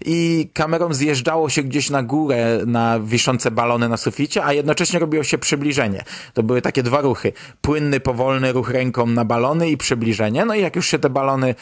i 0.05 0.49
kamerą 0.55 0.95
zjeżdżało 0.95 1.49
się 1.49 1.63
gdzieś 1.63 1.91
na 1.91 2.03
górę 2.03 2.61
na 2.67 2.99
wiszące 3.13 3.51
balony 3.51 3.89
na 3.89 3.97
suficie, 3.97 4.45
a 4.45 4.53
jednocześnie 4.53 4.99
robiło 4.99 5.25
się 5.25 5.39
przybliżenie. 5.39 6.05
To 6.35 6.43
były 6.43 6.63
takie 6.63 6.83
dwa 6.83 7.01
ruchy. 7.01 7.33
Płynny, 7.61 8.01
powolny 8.01 8.53
ruch 8.53 8.71
ręką 8.71 9.07
na 9.07 9.25
balony 9.25 9.71
i 9.71 9.77
przybliżenie. 9.77 10.45
No 10.45 10.55
i 10.55 10.63
jak 10.63 10.77
już 10.77 10.87
się 10.87 10.99
te 10.99 11.11
balony, 11.11 11.55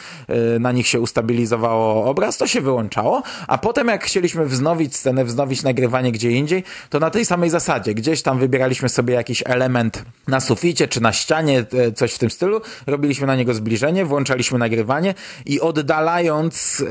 y, 0.55 0.59
na 0.59 0.71
nich 0.71 0.87
się 0.87 0.99
ustabilizowało 0.99 2.05
obraz, 2.05 2.37
to 2.37 2.47
się 2.47 2.61
wyłączało, 2.61 3.23
a 3.47 3.57
potem 3.57 3.87
jak 3.87 4.03
chcieliśmy 4.03 4.45
wznowić 4.45 4.95
scenę, 4.95 5.25
wznowić 5.25 5.63
nagrywanie 5.63 6.11
gdzie 6.11 6.31
indziej, 6.31 6.63
to 6.89 6.99
na 6.99 7.09
tej 7.09 7.25
samej 7.25 7.49
zasadzie. 7.49 7.93
Gdzieś 7.93 8.21
tam 8.21 8.39
wybieraliśmy 8.39 8.89
sobie 8.89 9.13
jakiś 9.13 9.43
element 9.45 10.05
na 10.27 10.39
suficie 10.39 10.87
czy 10.87 11.01
na 11.01 11.13
ścianie, 11.13 11.65
e, 11.73 11.91
coś 11.91 12.13
w 12.13 12.17
tym 12.17 12.29
stylu, 12.29 12.61
robiliśmy 12.87 13.27
na 13.27 13.35
niego 13.35 13.53
zbliżenie, 13.53 14.05
włączaliśmy 14.05 14.59
nagrywanie 14.59 15.13
i 15.45 15.61
oddalając, 15.61 16.83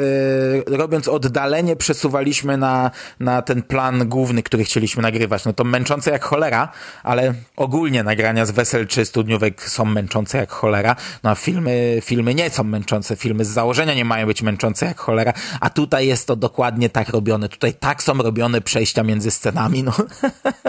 e, 0.71 0.77
robiąc 0.77 1.09
oddalenie, 1.09 1.77
przesuwaliśmy 1.77 2.57
na, 2.57 2.91
na 3.21 3.43
ten 3.43 3.63
plan 3.63 4.09
główny, 4.09 4.43
który 4.51 4.65
chcieliśmy 4.65 5.03
nagrywać. 5.03 5.45
No 5.45 5.53
to 5.53 5.65
męczące 5.65 6.11
jak 6.11 6.25
cholera, 6.25 6.73
ale 7.03 7.35
ogólnie 7.57 8.03
nagrania 8.03 8.47
z 8.47 8.51
wesel 8.51 8.87
czy 8.87 9.05
studniówek 9.05 9.63
są 9.69 9.85
męczące 9.85 10.39
jak 10.39 10.51
cholera, 10.51 10.97
no 11.23 11.31
a 11.31 11.35
filmy, 11.35 12.01
filmy 12.05 12.35
nie 12.35 12.51
są 12.51 12.65
męczące, 12.65 13.17
filmy 13.17 13.45
z 13.45 13.49
założenia 13.49 13.95
nie 13.95 14.05
mają 14.05 14.27
być 14.27 14.43
męczące 14.43 14.87
jak 14.87 15.01
cholera, 15.01 15.33
a 15.61 15.71
tutaj 15.71 16.07
jest 16.07 16.27
to 16.27 16.37
dokładnie 16.37 16.91
tak 16.91 17.09
robione. 17.09 17.49
Tutaj 17.49 17.75
tak 17.75 18.03
są 18.03 18.15
robione 18.15 18.61
przejścia 18.61 19.03
między 19.03 19.31
scenami, 19.31 19.83
no. 19.83 19.93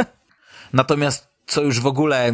Natomiast 0.74 1.31
co 1.48 1.62
już 1.62 1.80
w 1.80 1.86
ogóle 1.86 2.30
e, 2.30 2.34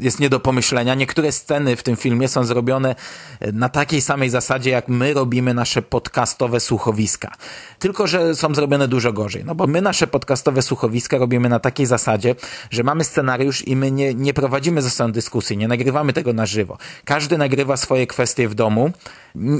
jest 0.00 0.20
nie 0.20 0.28
do 0.28 0.40
pomyślenia, 0.40 0.94
niektóre 0.94 1.32
sceny 1.32 1.76
w 1.76 1.82
tym 1.82 1.96
filmie 1.96 2.28
są 2.28 2.44
zrobione 2.44 2.94
e, 3.40 3.52
na 3.52 3.68
takiej 3.68 4.00
samej 4.00 4.30
zasadzie, 4.30 4.70
jak 4.70 4.88
my 4.88 5.14
robimy 5.14 5.54
nasze 5.54 5.82
podcastowe 5.82 6.60
słuchowiska. 6.60 7.32
Tylko, 7.78 8.06
że 8.06 8.34
są 8.34 8.54
zrobione 8.54 8.88
dużo 8.88 9.12
gorzej. 9.12 9.44
No 9.44 9.54
bo 9.54 9.66
my 9.66 9.82
nasze 9.82 10.06
podcastowe 10.06 10.62
słuchowiska 10.62 11.18
robimy 11.18 11.48
na 11.48 11.60
takiej 11.60 11.86
zasadzie, 11.86 12.34
że 12.70 12.82
mamy 12.82 13.04
scenariusz 13.04 13.68
i 13.68 13.76
my 13.76 13.90
nie, 13.90 14.14
nie 14.14 14.34
prowadzimy 14.34 14.82
ze 14.82 14.90
sobą 14.90 15.12
dyskusji, 15.12 15.56
nie 15.56 15.68
nagrywamy 15.68 16.12
tego 16.12 16.32
na 16.32 16.46
żywo. 16.46 16.78
Każdy 17.04 17.38
nagrywa 17.38 17.76
swoje 17.76 18.06
kwestie 18.06 18.48
w 18.48 18.54
domu, 18.54 18.92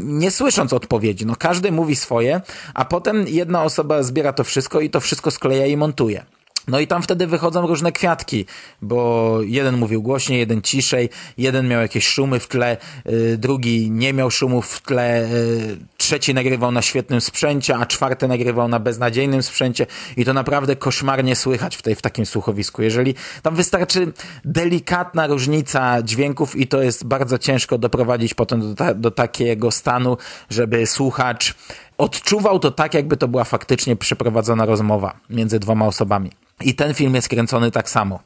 nie 0.04 0.30
słysząc 0.30 0.72
odpowiedzi. 0.72 1.26
No 1.26 1.36
każdy 1.36 1.72
mówi 1.72 1.96
swoje, 1.96 2.40
a 2.74 2.84
potem 2.84 3.28
jedna 3.28 3.62
osoba 3.62 4.02
zbiera 4.02 4.32
to 4.32 4.44
wszystko 4.44 4.80
i 4.80 4.90
to 4.90 5.00
wszystko 5.00 5.30
skleja 5.30 5.66
i 5.66 5.76
montuje. 5.76 6.24
No 6.68 6.80
i 6.80 6.86
tam 6.86 7.02
wtedy 7.02 7.26
wychodzą 7.26 7.66
różne 7.66 7.92
kwiatki, 7.92 8.46
bo 8.82 9.38
jeden 9.42 9.76
mówił 9.76 10.02
głośniej, 10.02 10.38
jeden 10.38 10.62
ciszej, 10.62 11.08
jeden 11.38 11.68
miał 11.68 11.80
jakieś 11.80 12.06
szumy 12.06 12.40
w 12.40 12.48
tle, 12.48 12.76
y, 13.06 13.38
drugi 13.38 13.90
nie 13.90 14.12
miał 14.12 14.30
szumów 14.30 14.66
w 14.66 14.82
tle, 14.82 15.24
y, 15.24 15.76
trzeci 15.96 16.34
nagrywał 16.34 16.72
na 16.72 16.82
świetnym 16.82 17.20
sprzęcie, 17.20 17.76
a 17.76 17.86
czwarty 17.86 18.28
nagrywał 18.28 18.68
na 18.68 18.78
beznadziejnym 18.78 19.42
sprzęcie 19.42 19.86
i 20.16 20.24
to 20.24 20.32
naprawdę 20.32 20.76
koszmarnie 20.76 21.36
słychać 21.36 21.76
w, 21.76 21.82
tej, 21.82 21.94
w 21.94 22.02
takim 22.02 22.26
słuchowisku. 22.26 22.82
Jeżeli 22.82 23.14
tam 23.42 23.54
wystarczy 23.54 24.12
delikatna 24.44 25.26
różnica 25.26 26.02
dźwięków 26.02 26.56
i 26.56 26.66
to 26.66 26.82
jest 26.82 27.04
bardzo 27.04 27.38
ciężko 27.38 27.78
doprowadzić 27.78 28.34
potem 28.34 28.60
do, 28.60 28.74
ta, 28.74 28.94
do 28.94 29.10
takiego 29.10 29.70
stanu, 29.70 30.16
żeby 30.50 30.86
słuchacz 30.86 31.54
odczuwał 31.98 32.58
to 32.58 32.70
tak, 32.70 32.94
jakby 32.94 33.16
to 33.16 33.28
była 33.28 33.44
faktycznie 33.44 33.96
przeprowadzona 33.96 34.66
rozmowa 34.66 35.16
między 35.30 35.58
dwoma 35.58 35.86
osobami. 35.86 36.30
I 36.60 36.74
ten 36.74 36.94
film 36.94 37.14
jest 37.14 37.28
kręcony 37.28 37.70
tak 37.70 37.90
samo. 37.90 38.20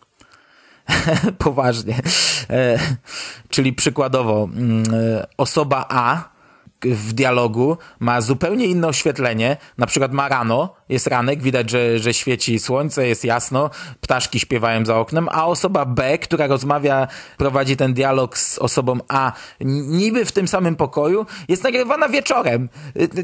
Poważnie. 1.39 1.97
E, 2.51 2.79
czyli 3.49 3.73
przykładowo, 3.73 4.49
mm, 4.55 4.95
e, 4.95 5.27
osoba 5.37 5.87
A 5.89 6.38
w 6.85 7.13
dialogu 7.13 7.77
ma 8.01 8.21
zupełnie 8.21 8.67
inne 8.67 8.89
oświetlenie, 8.89 9.57
na 9.79 9.87
przykład 9.87 10.13
ma 10.13 10.29
rano, 10.29 10.75
jest 10.89 11.07
ranek, 11.07 11.43
widać, 11.43 11.71
że, 11.71 11.99
że 11.99 12.15
świeci 12.15 12.59
słońce, 12.59 13.09
jest 13.09 13.25
jasno, 13.25 13.71
ptaszki 14.01 14.41
śpiewają 14.41 14.85
za 14.85 14.97
oknem, 14.97 15.29
a 15.33 15.47
osoba 15.47 15.85
B, 15.85 16.19
która 16.19 16.47
rozmawia, 16.47 17.09
prowadzi 17.37 17.77
ten 17.77 17.95
dialog 17.95 18.39
z 18.39 18.59
osobą 18.59 18.99
A, 19.09 19.33
niby 19.61 20.25
w 20.25 20.33
tym 20.33 20.49
samym 20.49 20.77
pokoju, 20.77 21.27
jest 21.49 21.65
nagrywana 21.65 22.09
wieczorem. 22.09 22.69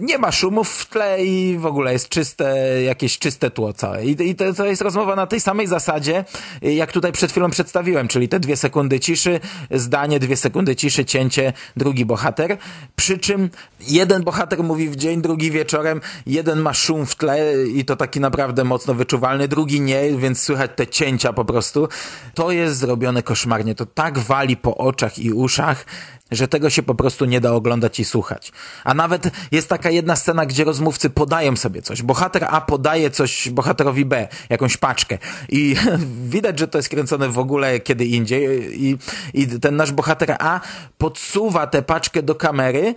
Nie 0.00 0.18
ma 0.18 0.32
szumów 0.32 0.68
w 0.68 0.86
tle 0.86 1.24
i 1.24 1.58
w 1.58 1.66
ogóle 1.66 1.92
jest 1.92 2.08
czyste, 2.08 2.82
jakieś 2.82 3.18
czyste 3.18 3.50
tło 3.50 3.72
całe. 3.72 4.04
I, 4.04 4.28
i 4.28 4.34
to, 4.34 4.54
to 4.54 4.66
jest 4.66 4.82
rozmowa 4.82 5.16
na 5.16 5.26
tej 5.26 5.40
samej 5.40 5.66
zasadzie, 5.66 6.24
jak 6.62 6.92
tutaj 6.92 7.12
przed 7.12 7.30
chwilą 7.30 7.50
przedstawiłem, 7.50 8.08
czyli 8.08 8.28
te 8.28 8.40
dwie 8.40 8.56
sekundy 8.56 9.00
ciszy, 9.00 9.40
zdanie, 9.70 10.20
dwie 10.20 10.36
sekundy 10.36 10.76
ciszy, 10.76 11.04
cięcie, 11.04 11.52
drugi 11.76 12.04
bohater. 12.04 12.56
Przy 12.96 13.18
czym 13.18 13.43
jeden 13.80 14.22
bohater 14.22 14.62
mówi 14.62 14.88
w 14.88 14.96
dzień, 14.96 15.22
drugi 15.22 15.50
wieczorem, 15.50 16.00
jeden 16.26 16.60
ma 16.60 16.74
szum 16.74 17.06
w 17.06 17.14
tle 17.14 17.66
i 17.66 17.84
to 17.84 17.96
taki 17.96 18.20
naprawdę 18.20 18.64
mocno 18.64 18.94
wyczuwalny, 18.94 19.48
drugi 19.48 19.80
nie, 19.80 20.16
więc 20.18 20.42
słychać 20.42 20.70
te 20.76 20.86
cięcia 20.86 21.32
po 21.32 21.44
prostu. 21.44 21.88
To 22.34 22.50
jest 22.50 22.78
zrobione 22.78 23.22
koszmarnie. 23.22 23.74
To 23.74 23.86
tak 23.86 24.18
wali 24.18 24.56
po 24.56 24.76
oczach 24.76 25.18
i 25.18 25.32
uszach, 25.32 25.84
że 26.30 26.48
tego 26.48 26.70
się 26.70 26.82
po 26.82 26.94
prostu 26.94 27.24
nie 27.24 27.40
da 27.40 27.52
oglądać 27.52 28.00
i 28.00 28.04
słuchać. 28.04 28.52
A 28.84 28.94
nawet 28.94 29.30
jest 29.52 29.68
taka 29.68 29.90
jedna 29.90 30.16
scena, 30.16 30.46
gdzie 30.46 30.64
rozmówcy 30.64 31.10
podają 31.10 31.56
sobie 31.56 31.82
coś. 31.82 32.02
Bohater 32.02 32.46
A 32.50 32.60
podaje 32.60 33.10
coś 33.10 33.48
bohaterowi 33.48 34.04
B, 34.04 34.28
jakąś 34.48 34.76
paczkę. 34.76 35.18
I 35.48 35.76
widać, 36.34 36.58
że 36.58 36.68
to 36.68 36.78
jest 36.78 36.88
kręcone 36.88 37.28
w 37.28 37.38
ogóle 37.38 37.80
kiedy 37.80 38.04
indziej. 38.04 38.84
I, 38.84 38.98
I 39.34 39.46
ten 39.46 39.76
nasz 39.76 39.92
bohater 39.92 40.36
A 40.38 40.60
podsuwa 40.98 41.66
tę 41.66 41.82
paczkę 41.82 42.22
do 42.22 42.34
kamery, 42.34 42.94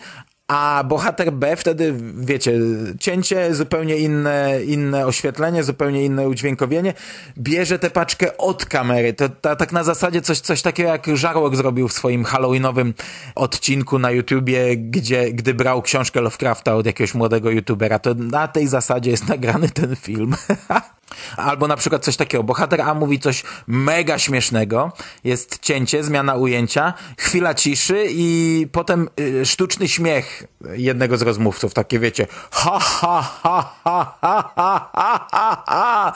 a 0.48 0.84
bohater 0.84 1.32
B 1.34 1.56
wtedy, 1.56 1.96
wiecie, 2.18 2.60
cięcie, 3.00 3.56
zupełnie 3.56 3.98
inne, 3.98 4.60
inne 4.64 5.06
oświetlenie, 5.06 5.64
zupełnie 5.64 6.06
inne 6.06 6.28
udźwiękowienie, 6.28 6.94
bierze 7.38 7.80
tę 7.80 7.90
paczkę 7.90 8.38
od 8.38 8.66
kamery. 8.66 9.14
To, 9.14 9.30
to, 9.30 9.56
tak 9.56 9.72
na 9.72 9.84
zasadzie 9.84 10.22
coś, 10.22 10.40
coś 10.40 10.62
takiego 10.62 10.90
jak 10.90 11.08
Żarłok 11.14 11.56
zrobił 11.56 11.88
w 11.88 11.94
swoim 11.94 12.24
halloweenowym 12.24 12.94
odcinku 13.36 14.00
na 14.00 14.12
YouTubie, 14.12 14.78
gdzie, 14.78 15.32
gdy 15.32 15.54
brał 15.54 15.82
książkę 15.82 16.22
Lovecrafta 16.22 16.76
od 16.76 16.86
jakiegoś 16.86 17.14
młodego 17.14 17.52
YouTubera. 17.52 18.00
To 18.00 18.14
na 18.14 18.48
tej 18.48 18.68
zasadzie 18.68 19.12
jest 19.12 19.28
nagrany 19.28 19.70
ten 19.70 19.96
film. 19.96 20.36
Albo 21.38 21.68
na 21.68 21.76
przykład 21.76 22.04
coś 22.04 22.18
takiego. 22.18 22.44
Bohater 22.44 22.82
A 22.82 22.94
mówi 22.94 23.20
coś 23.20 23.44
mega 23.68 24.20
śmiesznego, 24.20 24.92
jest 25.24 25.60
cięcie, 25.60 26.04
zmiana 26.04 26.36
ujęcia, 26.36 26.94
chwila 27.18 27.54
ciszy 27.54 28.06
i 28.10 28.68
potem 28.72 29.10
y, 29.20 29.46
sztuczny 29.46 29.88
śmiech 29.88 30.44
jednego 30.72 31.18
z 31.18 31.22
rozmówców. 31.22 31.74
Takie 31.74 32.00
wiecie, 32.00 32.28
ha, 32.52 32.80
ha, 32.80 33.22
ha, 33.22 33.74
ha, 33.84 34.16
ha, 34.22 34.50
ha, 34.56 34.90
ha, 34.94 35.28
ha, 35.32 35.64
ha. 35.68 36.14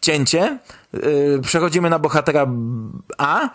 Cięcie, 0.00 0.58
y, 0.94 1.40
przechodzimy 1.42 1.90
na 1.90 1.98
bohatera 1.98 2.46
A, 3.18 3.50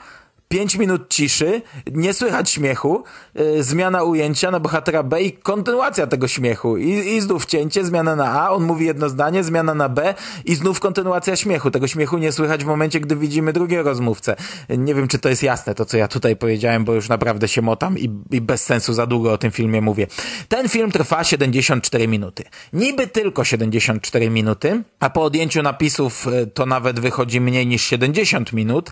Pięć 0.53 0.75
minut 0.75 1.10
ciszy, 1.10 1.62
nie 1.91 2.13
słychać 2.13 2.50
śmiechu, 2.50 3.03
y, 3.39 3.63
zmiana 3.63 4.03
ujęcia 4.03 4.51
na 4.51 4.60
bohatera 4.60 5.03
B 5.03 5.22
i 5.22 5.31
kontynuacja 5.31 6.07
tego 6.07 6.27
śmiechu. 6.27 6.77
I, 6.77 6.89
I 6.89 7.22
znów 7.22 7.45
cięcie, 7.45 7.86
zmiana 7.86 8.15
na 8.15 8.41
A, 8.41 8.50
on 8.50 8.63
mówi 8.63 8.86
jedno 8.86 9.10
zdanie, 9.10 9.43
zmiana 9.43 9.74
na 9.74 9.89
B 9.89 10.13
i 10.45 10.55
znów 10.55 10.79
kontynuacja 10.79 11.36
śmiechu. 11.36 11.72
Tego 11.72 11.88
śmiechu 11.88 12.17
nie 12.17 12.31
słychać 12.31 12.63
w 12.63 12.67
momencie, 12.67 13.00
gdy 13.00 13.15
widzimy 13.15 13.53
drugiego 13.53 13.83
rozmówcę. 13.83 14.36
Nie 14.69 14.95
wiem, 14.95 15.07
czy 15.07 15.19
to 15.19 15.29
jest 15.29 15.43
jasne, 15.43 15.75
to 15.75 15.86
co 15.86 15.98
ja 15.98 16.07
tutaj 16.07 16.36
powiedziałem, 16.36 16.86
bo 16.86 16.93
już 16.93 17.10
naprawdę 17.10 17.48
się 17.48 17.62
motam 17.62 18.00
i, 18.00 18.10
i 18.31 18.41
bez 18.41 18.63
sensu 18.63 18.93
za 18.93 19.05
długo 19.05 19.33
o 19.33 19.38
tym 19.38 19.51
filmie 19.51 19.81
mówię. 19.81 20.07
Ten 20.48 20.69
film 20.69 20.91
trwa 20.91 21.24
74 21.24 22.07
minuty. 22.07 22.43
Niby 22.74 23.07
tylko 23.07 23.43
74 23.43 24.29
minuty, 24.29 24.83
a 25.00 25.10
po 25.10 25.24
odjęciu 25.24 25.63
napisów 25.63 26.27
y, 26.27 26.48
to 26.48 26.65
nawet 26.65 27.00
wychodzi 27.00 27.41
mniej 27.41 27.67
niż 27.67 27.83
70 27.83 28.53
minut. 28.53 28.91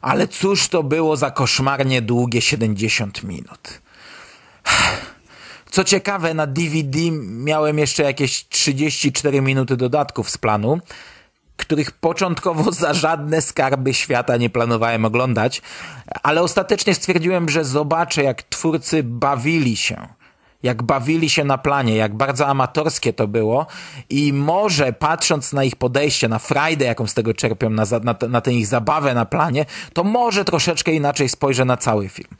Ale 0.00 0.28
cóż 0.28 0.68
to 0.68 0.82
było 0.82 1.16
za 1.16 1.30
koszmarnie 1.30 2.02
długie 2.02 2.40
70 2.40 3.22
minut. 3.22 3.80
Co 5.70 5.84
ciekawe, 5.84 6.34
na 6.34 6.46
DVD 6.46 6.98
miałem 7.20 7.78
jeszcze 7.78 8.02
jakieś 8.02 8.48
34 8.48 9.40
minuty 9.40 9.76
dodatków 9.76 10.30
z 10.30 10.38
planu, 10.38 10.80
których 11.56 11.90
początkowo 11.92 12.72
za 12.72 12.94
żadne 12.94 13.42
skarby 13.42 13.94
świata 13.94 14.36
nie 14.36 14.50
planowałem 14.50 15.04
oglądać, 15.04 15.62
ale 16.22 16.42
ostatecznie 16.42 16.94
stwierdziłem, 16.94 17.48
że 17.48 17.64
zobaczę, 17.64 18.22
jak 18.22 18.42
twórcy 18.42 19.02
bawili 19.02 19.76
się 19.76 20.19
jak 20.62 20.82
bawili 20.82 21.30
się 21.30 21.44
na 21.44 21.58
planie, 21.58 21.96
jak 21.96 22.14
bardzo 22.14 22.46
amatorskie 22.46 23.12
to 23.12 23.28
było 23.28 23.66
i 24.10 24.32
może 24.32 24.92
patrząc 24.92 25.52
na 25.52 25.64
ich 25.64 25.76
podejście, 25.76 26.28
na 26.28 26.38
frajdę, 26.38 26.84
jaką 26.84 27.06
z 27.06 27.14
tego 27.14 27.34
czerpią, 27.34 27.70
na, 27.70 27.84
na, 28.02 28.14
na 28.28 28.40
tę 28.40 28.52
ich 28.52 28.66
zabawę 28.66 29.14
na 29.14 29.24
planie, 29.24 29.66
to 29.92 30.04
może 30.04 30.44
troszeczkę 30.44 30.92
inaczej 30.92 31.28
spojrzę 31.28 31.64
na 31.64 31.76
cały 31.76 32.08
film. 32.08 32.30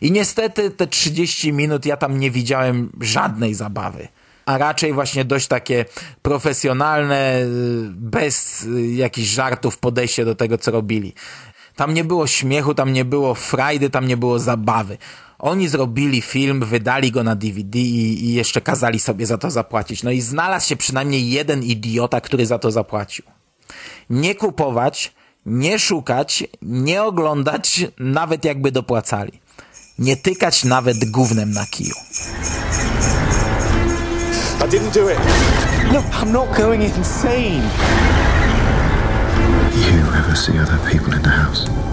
I 0.00 0.12
niestety 0.12 0.70
te 0.70 0.86
30 0.86 1.52
minut 1.52 1.86
ja 1.86 1.96
tam 1.96 2.20
nie 2.20 2.30
widziałem 2.30 2.92
żadnej 3.00 3.54
zabawy. 3.54 4.08
A 4.46 4.58
raczej 4.58 4.92
właśnie 4.92 5.24
dość 5.24 5.46
takie 5.46 5.84
profesjonalne, 6.22 7.40
y, 7.40 7.46
bez 7.90 8.62
y, 8.62 8.86
jakichś 8.86 9.28
żartów 9.28 9.78
podejście 9.78 10.24
do 10.24 10.34
tego, 10.34 10.58
co 10.58 10.70
robili. 10.70 11.14
Tam 11.76 11.94
nie 11.94 12.04
było 12.04 12.26
śmiechu, 12.26 12.74
tam 12.74 12.92
nie 12.92 13.04
było 13.04 13.34
frajdy, 13.34 13.90
tam 13.90 14.06
nie 14.06 14.16
było 14.16 14.38
zabawy. 14.38 14.98
Oni 15.40 15.68
zrobili 15.68 16.22
film, 16.22 16.64
wydali 16.64 17.12
go 17.12 17.24
na 17.24 17.36
DVD 17.36 17.78
i, 17.78 18.24
i 18.24 18.34
jeszcze 18.34 18.60
kazali 18.60 18.98
sobie 18.98 19.26
za 19.26 19.38
to 19.38 19.50
zapłacić. 19.50 20.02
No 20.02 20.10
i 20.10 20.20
znalazł 20.20 20.68
się 20.68 20.76
przynajmniej 20.76 21.30
jeden 21.30 21.62
idiota, 21.62 22.20
który 22.20 22.46
za 22.46 22.58
to 22.58 22.70
zapłacił. 22.70 23.24
Nie 24.10 24.34
kupować, 24.34 25.12
nie 25.46 25.78
szukać, 25.78 26.44
nie 26.62 27.02
oglądać, 27.02 27.86
nawet 27.98 28.44
jakby 28.44 28.72
dopłacali. 28.72 29.32
Nie 29.98 30.16
tykać 30.16 30.64
nawet 30.64 31.10
gównem 31.10 31.50
na 31.50 31.66
kiju. 31.66 31.94
I 34.60 34.68
didn't 34.68 34.94
do 34.94 35.10
it. 35.10 35.18
Look, 35.92 36.04
I'm 36.04 36.32
not 36.32 36.56
going 36.56 36.82
insane. 36.82 37.62
You 39.74 40.14
ever 40.18 40.36
see 40.36 40.58
other 40.58 40.78
people 40.92 41.16
in 41.16 41.22
the 41.22 41.30
house? 41.30 41.89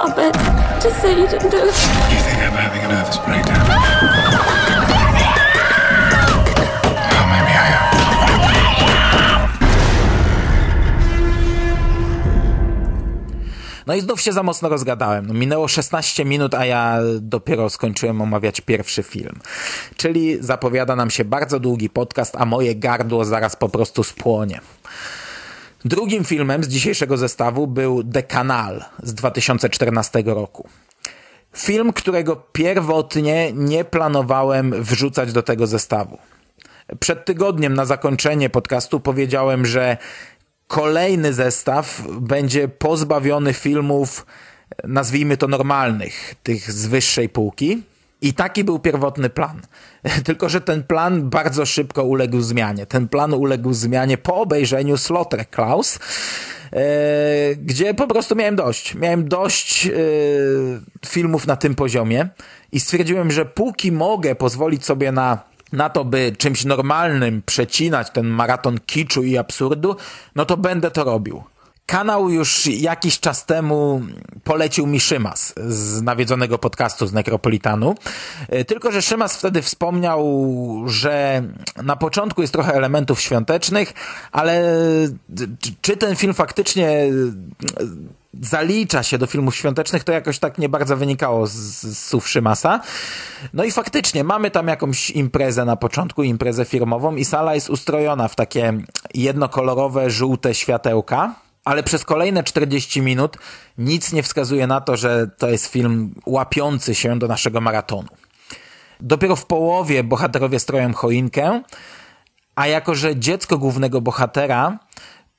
Stop 0.00 0.18
it. 0.18 0.34
Just 0.82 1.00
say 1.02 1.12
you 1.20 1.26
didn't 1.26 1.50
do 1.50 1.58
it. 1.58 1.64
You 1.64 2.20
think 2.24 2.38
I'm 2.46 2.52
having 2.52 2.84
a 2.84 2.88
nervous 2.88 3.18
breakdown? 3.18 3.60
Oh, 7.12 7.26
maybe 7.32 7.52
I 7.52 7.68
am. 7.76 7.90
No 13.86 13.94
i 13.94 14.00
znów 14.00 14.20
się 14.20 14.32
za 14.32 14.42
mocno 14.42 14.68
rozgadałem. 14.68 15.26
No, 15.26 15.34
minęło 15.34 15.68
16 15.68 16.24
minut, 16.24 16.54
a 16.54 16.64
ja 16.64 16.98
dopiero 17.20 17.70
skończyłem 17.70 18.22
omawiać 18.22 18.60
pierwszy 18.60 19.02
film. 19.02 19.40
Czyli 19.96 20.36
zapowiada 20.40 20.96
nam 20.96 21.10
się 21.10 21.24
bardzo 21.24 21.60
długi 21.60 21.90
podcast, 21.90 22.36
a 22.38 22.44
moje 22.44 22.74
gardło 22.74 23.24
zaraz 23.24 23.56
po 23.56 23.68
prostu 23.68 24.04
spłonie. 24.04 24.60
Drugim 25.84 26.24
filmem 26.24 26.64
z 26.64 26.68
dzisiejszego 26.68 27.16
zestawu 27.16 27.66
był 27.66 28.04
The 28.04 28.22
Canal 28.22 28.84
z 29.02 29.14
2014 29.14 30.22
roku. 30.26 30.68
Film, 31.56 31.92
którego 31.92 32.36
pierwotnie 32.36 33.52
nie 33.52 33.84
planowałem 33.84 34.82
wrzucać 34.82 35.32
do 35.32 35.42
tego 35.42 35.66
zestawu. 35.66 36.18
Przed 37.00 37.24
tygodniem 37.24 37.74
na 37.74 37.84
zakończenie 37.84 38.50
podcastu 38.50 39.00
powiedziałem, 39.00 39.66
że 39.66 39.96
kolejny 40.68 41.32
zestaw 41.32 42.02
będzie 42.20 42.68
pozbawiony 42.68 43.52
filmów, 43.52 44.26
nazwijmy 44.84 45.36
to 45.36 45.48
normalnych, 45.48 46.34
tych 46.42 46.72
z 46.72 46.86
wyższej 46.86 47.28
półki. 47.28 47.82
I 48.22 48.34
taki 48.34 48.64
był 48.64 48.78
pierwotny 48.78 49.30
plan. 49.30 49.60
Tylko, 50.24 50.48
że 50.48 50.60
ten 50.60 50.82
plan 50.82 51.30
bardzo 51.30 51.66
szybko 51.66 52.04
uległ 52.04 52.40
zmianie. 52.40 52.86
Ten 52.86 53.08
plan 53.08 53.34
uległ 53.34 53.72
zmianie 53.72 54.18
po 54.18 54.34
obejrzeniu 54.34 54.96
Slaughter 54.96 55.50
Klaus, 55.50 55.98
e, 56.72 56.80
gdzie 57.56 57.94
po 57.94 58.06
prostu 58.06 58.36
miałem 58.36 58.56
dość. 58.56 58.94
Miałem 58.94 59.28
dość 59.28 59.86
e, 59.86 59.90
filmów 61.06 61.46
na 61.46 61.56
tym 61.56 61.74
poziomie 61.74 62.28
i 62.72 62.80
stwierdziłem, 62.80 63.30
że 63.30 63.46
póki 63.46 63.92
mogę 63.92 64.34
pozwolić 64.34 64.84
sobie 64.84 65.12
na 65.12 65.50
na 65.72 65.90
to, 65.90 66.04
by 66.04 66.32
czymś 66.38 66.64
normalnym 66.64 67.42
przecinać 67.46 68.10
ten 68.10 68.26
maraton 68.26 68.78
kiczu 68.86 69.22
i 69.22 69.38
absurdu, 69.38 69.96
no 70.34 70.44
to 70.44 70.56
będę 70.56 70.90
to 70.90 71.04
robił. 71.04 71.42
Kanał 71.90 72.30
już 72.30 72.66
jakiś 72.66 73.20
czas 73.20 73.46
temu 73.46 74.02
polecił 74.44 74.86
mi 74.86 75.00
Szymas 75.00 75.54
z 75.68 76.02
nawiedzonego 76.02 76.58
podcastu 76.58 77.06
z 77.06 77.12
Necropolitanu. 77.12 77.94
E, 78.48 78.64
Tylko, 78.64 78.92
że 78.92 79.02
Szymas 79.02 79.36
wtedy 79.36 79.62
wspomniał, 79.62 80.24
że 80.86 81.42
na 81.82 81.96
początku 81.96 82.40
jest 82.40 82.52
trochę 82.52 82.72
elementów 82.74 83.20
świątecznych, 83.20 83.92
ale 84.32 84.62
czy- 85.60 85.74
czy 85.80 85.96
ten 85.96 86.16
film 86.16 86.34
faktycznie 86.34 86.88
e, 86.88 87.10
zalicza 88.42 89.02
się 89.02 89.18
do 89.18 89.26
filmów 89.26 89.56
świątecznych, 89.56 90.04
to 90.04 90.12
jakoś 90.12 90.38
tak 90.38 90.58
nie 90.58 90.68
bardzo 90.68 90.96
wynikało 90.96 91.46
z, 91.46 91.52
z 91.52 91.98
słów 92.06 92.28
Szymasa. 92.28 92.80
No 93.54 93.64
i 93.64 93.70
faktycznie 93.72 94.24
mamy 94.24 94.50
tam 94.50 94.68
jakąś 94.68 95.10
imprezę 95.10 95.64
na 95.64 95.76
początku, 95.76 96.22
imprezę 96.22 96.64
firmową 96.64 97.16
i 97.16 97.24
sala 97.24 97.54
jest 97.54 97.70
ustrojona 97.70 98.28
w 98.28 98.36
takie 98.36 98.72
jednokolorowe, 99.14 100.10
żółte 100.10 100.54
światełka. 100.54 101.34
Ale 101.70 101.82
przez 101.82 102.04
kolejne 102.04 102.42
40 102.42 103.02
minut 103.02 103.36
nic 103.78 104.12
nie 104.12 104.22
wskazuje 104.22 104.66
na 104.66 104.80
to, 104.80 104.96
że 104.96 105.30
to 105.38 105.48
jest 105.48 105.66
film 105.66 106.14
łapiący 106.26 106.94
się 106.94 107.18
do 107.18 107.28
naszego 107.28 107.60
maratonu. 107.60 108.08
Dopiero 109.00 109.36
w 109.36 109.46
połowie 109.46 110.04
bohaterowie 110.04 110.58
stroją 110.58 110.92
choinkę, 110.92 111.62
a 112.54 112.66
jako, 112.66 112.94
że 112.94 113.16
dziecko 113.16 113.58
głównego 113.58 114.00
bohatera 114.00 114.78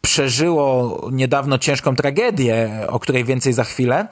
przeżyło 0.01 0.99
niedawno 1.11 1.57
ciężką 1.57 1.95
tragedię, 1.95 2.85
o 2.87 2.99
której 2.99 3.25
więcej 3.25 3.53
za 3.53 3.63
chwilę, 3.63 4.07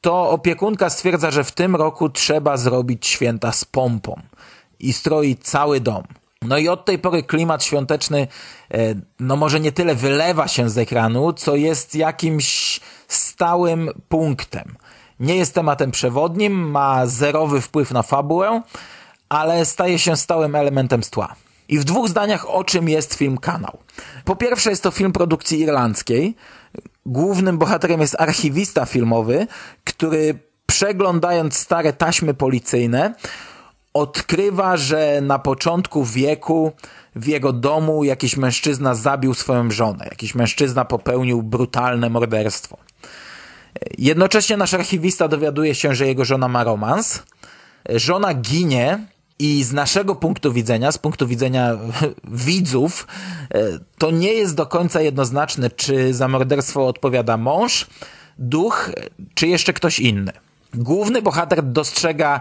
to 0.00 0.30
opiekunka 0.30 0.90
stwierdza, 0.90 1.30
że 1.30 1.44
w 1.44 1.52
tym 1.52 1.76
roku 1.76 2.08
trzeba 2.08 2.56
zrobić 2.56 3.06
święta 3.06 3.52
z 3.52 3.64
pompą 3.64 4.20
i 4.80 4.92
stroi 4.92 5.36
cały 5.36 5.80
dom. 5.80 6.02
No 6.44 6.58
i 6.58 6.68
od 6.68 6.84
tej 6.84 6.98
pory 6.98 7.22
klimat 7.22 7.64
świąteczny, 7.64 8.28
e, 8.74 8.94
no 9.20 9.36
może 9.36 9.60
nie 9.60 9.72
tyle 9.72 9.94
wylewa 9.94 10.48
się 10.48 10.70
z 10.70 10.78
ekranu, 10.78 11.32
co 11.32 11.56
jest 11.56 11.94
jakimś 11.94 12.80
stałym 13.08 13.90
punktem. 14.08 14.76
Nie 15.20 15.36
jest 15.36 15.54
tematem 15.54 15.90
przewodnim, 15.90 16.70
ma 16.70 17.06
zerowy 17.06 17.60
wpływ 17.60 17.90
na 17.90 18.02
fabułę, 18.02 18.62
ale 19.28 19.64
staje 19.64 19.98
się 19.98 20.16
stałym 20.16 20.54
elementem 20.54 21.02
z 21.02 21.10
tła. 21.10 21.34
I 21.68 21.78
w 21.78 21.84
dwóch 21.84 22.08
zdaniach 22.08 22.50
o 22.50 22.64
czym 22.64 22.88
jest 22.88 23.14
film 23.14 23.38
Kanał. 23.38 23.78
Po 24.24 24.36
pierwsze 24.36 24.70
jest 24.70 24.82
to 24.82 24.90
film 24.90 25.12
produkcji 25.12 25.60
irlandzkiej. 25.60 26.36
Głównym 27.06 27.58
bohaterem 27.58 28.00
jest 28.00 28.20
archiwista 28.20 28.86
filmowy, 28.86 29.46
który 29.84 30.38
przeglądając 30.66 31.56
stare 31.56 31.92
taśmy 31.92 32.34
policyjne 32.34 33.14
odkrywa, 33.94 34.76
że 34.76 35.20
na 35.22 35.38
początku 35.38 36.04
wieku 36.04 36.72
w 37.16 37.26
jego 37.26 37.52
domu 37.52 38.04
jakiś 38.04 38.36
mężczyzna 38.36 38.94
zabił 38.94 39.34
swoją 39.34 39.70
żonę. 39.70 40.04
Jakiś 40.10 40.34
mężczyzna 40.34 40.84
popełnił 40.84 41.42
brutalne 41.42 42.10
morderstwo. 42.10 42.76
Jednocześnie 43.98 44.56
nasz 44.56 44.74
archiwista 44.74 45.28
dowiaduje 45.28 45.74
się, 45.74 45.94
że 45.94 46.06
jego 46.06 46.24
żona 46.24 46.48
ma 46.48 46.64
romans. 46.64 47.22
Żona 47.88 48.34
ginie 48.34 49.06
i 49.38 49.64
z 49.64 49.72
naszego 49.72 50.14
punktu 50.14 50.52
widzenia, 50.52 50.92
z 50.92 50.98
punktu 50.98 51.26
widzenia 51.26 51.78
widzów, 52.24 53.06
to 53.98 54.10
nie 54.10 54.32
jest 54.32 54.54
do 54.54 54.66
końca 54.66 55.00
jednoznaczne, 55.00 55.70
czy 55.70 56.14
za 56.14 56.28
morderstwo 56.28 56.86
odpowiada 56.86 57.36
mąż, 57.36 57.86
duch, 58.38 58.90
czy 59.34 59.46
jeszcze 59.46 59.72
ktoś 59.72 59.98
inny. 59.98 60.32
Główny 60.74 61.22
bohater 61.22 61.62
dostrzega 61.62 62.40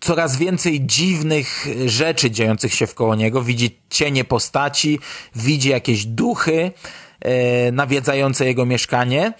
coraz 0.00 0.36
więcej 0.36 0.86
dziwnych 0.86 1.66
rzeczy 1.86 2.30
dziejących 2.30 2.74
się 2.74 2.86
wkoło 2.86 3.14
niego. 3.14 3.42
Widzi 3.42 3.78
cienie 3.90 4.24
postaci, 4.24 4.98
widzi 5.36 5.68
jakieś 5.68 6.04
duchy 6.04 6.72
e, 7.20 7.72
nawiedzające 7.72 8.46
jego 8.46 8.66
mieszkanie 8.66 9.32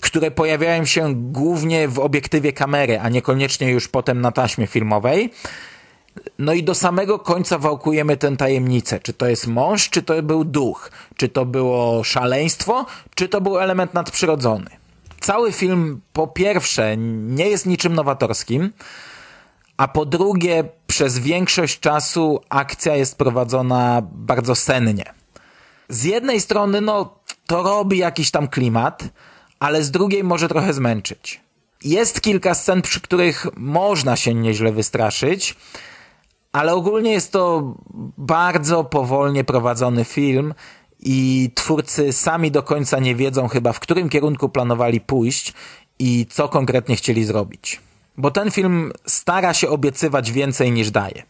które 0.00 0.30
pojawiają 0.30 0.84
się 0.84 1.14
głównie 1.14 1.88
w 1.88 1.98
obiektywie 1.98 2.52
kamery, 2.52 3.00
a 3.00 3.08
niekoniecznie 3.08 3.70
już 3.70 3.88
potem 3.88 4.20
na 4.20 4.32
taśmie 4.32 4.66
filmowej. 4.66 5.30
No 6.38 6.52
i 6.52 6.62
do 6.62 6.74
samego 6.74 7.18
końca 7.18 7.58
wałkujemy 7.58 8.16
tę 8.16 8.36
tajemnicę. 8.36 9.00
Czy 9.00 9.12
to 9.12 9.26
jest 9.26 9.46
mąż, 9.46 9.90
czy 9.90 10.02
to 10.02 10.22
był 10.22 10.44
duch? 10.44 10.90
Czy 11.16 11.28
to 11.28 11.44
było 11.44 12.04
szaleństwo, 12.04 12.86
czy 13.14 13.28
to 13.28 13.40
był 13.40 13.58
element 13.58 13.94
nadprzyrodzony? 13.94 14.70
Cały 15.20 15.52
film 15.52 16.00
po 16.12 16.26
pierwsze 16.26 16.96
nie 16.96 17.48
jest 17.48 17.66
niczym 17.66 17.94
nowatorskim, 17.94 18.72
a 19.78 19.88
po 19.88 20.06
drugie 20.06 20.64
przez 20.86 21.18
większość 21.18 21.80
czasu 21.80 22.40
akcja 22.48 22.96
jest 22.96 23.18
prowadzona 23.18 24.02
bardzo 24.12 24.54
sennie. 24.54 25.04
Z 25.88 26.04
jednej 26.04 26.40
strony, 26.40 26.80
no, 26.80 27.14
to 27.46 27.62
robi 27.62 27.98
jakiś 27.98 28.30
tam 28.30 28.48
klimat, 28.48 29.04
ale 29.58 29.82
z 29.82 29.90
drugiej 29.90 30.24
może 30.24 30.48
trochę 30.48 30.72
zmęczyć. 30.72 31.40
Jest 31.84 32.20
kilka 32.20 32.54
scen, 32.54 32.82
przy 32.82 33.00
których 33.00 33.46
można 33.56 34.16
się 34.16 34.34
nieźle 34.34 34.72
wystraszyć, 34.72 35.56
ale 36.52 36.74
ogólnie 36.74 37.12
jest 37.12 37.32
to 37.32 37.74
bardzo 38.18 38.84
powolnie 38.84 39.44
prowadzony 39.44 40.04
film 40.04 40.54
i 41.00 41.50
twórcy 41.54 42.12
sami 42.12 42.50
do 42.50 42.62
końca 42.62 42.98
nie 42.98 43.14
wiedzą 43.14 43.48
chyba, 43.48 43.72
w 43.72 43.80
którym 43.80 44.08
kierunku 44.08 44.48
planowali 44.48 45.00
pójść 45.00 45.52
i 45.98 46.26
co 46.30 46.48
konkretnie 46.48 46.96
chcieli 46.96 47.24
zrobić. 47.24 47.80
Bo 48.18 48.30
ten 48.30 48.50
film 48.50 48.92
stara 49.06 49.54
się 49.54 49.68
obiecywać 49.68 50.32
więcej 50.32 50.72
niż 50.72 50.90
daje. 50.90 51.22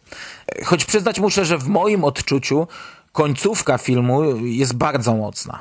Choć 0.65 0.85
przyznać 0.85 1.19
muszę, 1.19 1.45
że 1.45 1.57
w 1.57 1.67
moim 1.67 2.03
odczuciu 2.03 2.67
końcówka 3.11 3.77
filmu 3.77 4.37
jest 4.45 4.73
bardzo 4.73 5.15
mocna. 5.15 5.59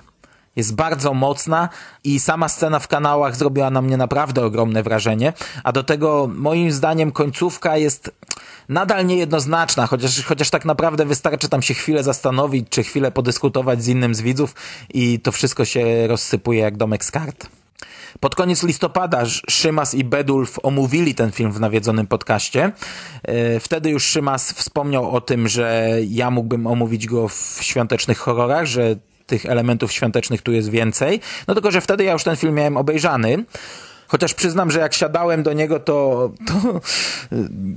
Jest 0.57 0.75
bardzo 0.75 1.15
mocna 1.15 1.69
i 2.05 2.21
sama 2.21 2.49
scena 2.49 2.79
w 2.79 2.89
kanałach 2.89 3.37
zrobiła 3.37 3.71
na 3.71 3.83
mnie 3.83 3.97
naprawdę 3.97 4.45
ogromne 4.45 4.83
wrażenie, 4.83 5.33
a 5.65 5.73
do 5.73 5.83
tego 5.83 6.31
moim 6.35 6.73
zdaniem 6.73 7.13
końcówka 7.13 7.77
jest 7.77 8.11
nadal 8.69 9.07
niejednoznaczna, 9.07 9.87
chociaż, 9.87 10.25
chociaż 10.25 10.51
tak 10.51 10.65
naprawdę 10.65 11.05
wystarczy 11.05 11.49
tam 11.49 11.63
się 11.63 11.75
chwilę 11.75 12.03
zastanowić, 12.03 12.67
czy 12.69 12.83
chwilę 12.83 13.11
podyskutować 13.11 13.83
z 13.83 13.89
innym 13.89 14.15
z 14.15 14.21
widzów 14.21 14.55
i 14.95 15.21
to 15.21 15.33
wszystko 15.33 15.65
się 15.65 16.07
rozsypuje 16.07 16.61
jak 16.61 16.77
domek 16.77 17.05
z 17.05 17.11
kart. 17.11 17.58
Pod 18.21 18.35
koniec 18.35 18.63
listopada 18.63 19.23
Szymas 19.51 19.95
i 19.95 20.05
Bedulf 20.05 20.59
omówili 20.63 21.15
ten 21.15 21.33
film 21.33 21.53
w 21.53 21.61
nawiedzonym 21.61 22.07
podcaście. 22.07 22.73
E, 23.23 23.61
Wtedy 23.61 23.91
już 23.91 24.05
Szymas 24.05 24.53
wspomniał 24.53 25.11
o 25.11 25.21
tym, 25.21 25.49
że 25.49 25.99
ja 26.09 26.31
mógłbym 26.31 26.67
omówić 26.67 27.07
go 27.07 27.29
w 27.29 27.59
świątecznych 27.61 28.19
horrorach, 28.19 28.67
że 28.67 28.97
tych 29.27 29.47
elementów 29.47 29.93
świątecznych 29.93 30.43
tu 30.43 30.53
jest 30.53 30.71
więcej. 30.71 31.21
No 31.49 31.55
tylko, 31.55 31.71
że 31.71 31.81
wtedy 31.81 32.05
ja 32.05 32.13
już 32.13 32.25
ten 32.25 32.37
film 32.37 32.55
miałem 32.55 32.77
obejrzany. 32.77 33.45
Chociaż 34.09 34.35
przyznam, 34.35 34.71
że 34.71 34.81
jak 34.81 34.95
siadałem 34.95 35.43
do 35.43 35.53
niego, 35.53 35.81
to, 35.81 36.31
to 36.47 36.81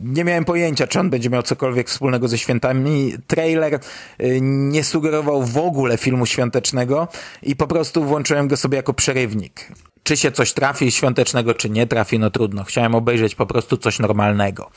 nie 0.03 0.23
miałem 0.23 0.45
pojęcia, 0.45 0.87
czy 0.87 0.99
on 0.99 1.09
będzie 1.09 1.29
miał 1.29 1.43
cokolwiek 1.43 1.89
wspólnego 1.89 2.27
ze 2.27 2.37
świętami. 2.37 3.13
Trailer 3.27 3.73
y, 3.73 4.39
nie 4.41 4.83
sugerował 4.83 5.43
w 5.43 5.57
ogóle 5.57 5.97
filmu 5.97 6.25
świątecznego 6.25 7.07
i 7.43 7.55
po 7.55 7.67
prostu 7.67 8.03
włączyłem 8.03 8.47
go 8.47 8.57
sobie 8.57 8.77
jako 8.77 8.93
przerywnik. 8.93 9.71
Czy 10.03 10.17
się 10.17 10.31
coś 10.31 10.53
trafi 10.53 10.91
świątecznego, 10.91 11.53
czy 11.53 11.69
nie 11.69 11.87
trafi, 11.87 12.19
no 12.19 12.29
trudno. 12.29 12.63
Chciałem 12.63 12.95
obejrzeć 12.95 13.35
po 13.35 13.45
prostu 13.45 13.77
coś 13.77 13.99
normalnego. 13.99 14.71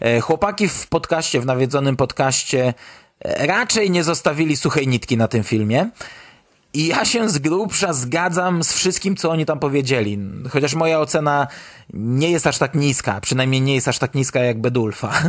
E, 0.00 0.20
Chłopaki 0.20 0.68
w 0.68 0.86
podcaście, 0.86 1.40
w 1.40 1.46
nawiedzonym 1.46 1.96
podcaście 1.96 2.74
e, 3.20 3.46
raczej 3.46 3.90
nie 3.90 4.04
zostawili 4.04 4.56
suchej 4.56 4.88
nitki 4.88 5.16
na 5.16 5.28
tym 5.28 5.44
filmie. 5.44 5.90
I 6.74 6.86
ja 6.86 7.04
się 7.04 7.28
z 7.28 7.38
grubsza 7.38 7.92
zgadzam 7.92 8.64
z 8.64 8.72
wszystkim, 8.72 9.16
co 9.16 9.30
oni 9.30 9.46
tam 9.46 9.58
powiedzieli. 9.58 10.18
Chociaż 10.50 10.74
moja 10.74 11.00
ocena 11.00 11.46
nie 11.92 12.30
jest 12.30 12.46
aż 12.46 12.58
tak 12.58 12.74
niska, 12.74 13.20
przynajmniej 13.20 13.60
nie 13.60 13.74
jest 13.74 13.88
aż 13.88 13.98
tak 13.98 14.14
niska 14.14 14.40
jak 14.40 14.60
Bedulfa. 14.60 15.12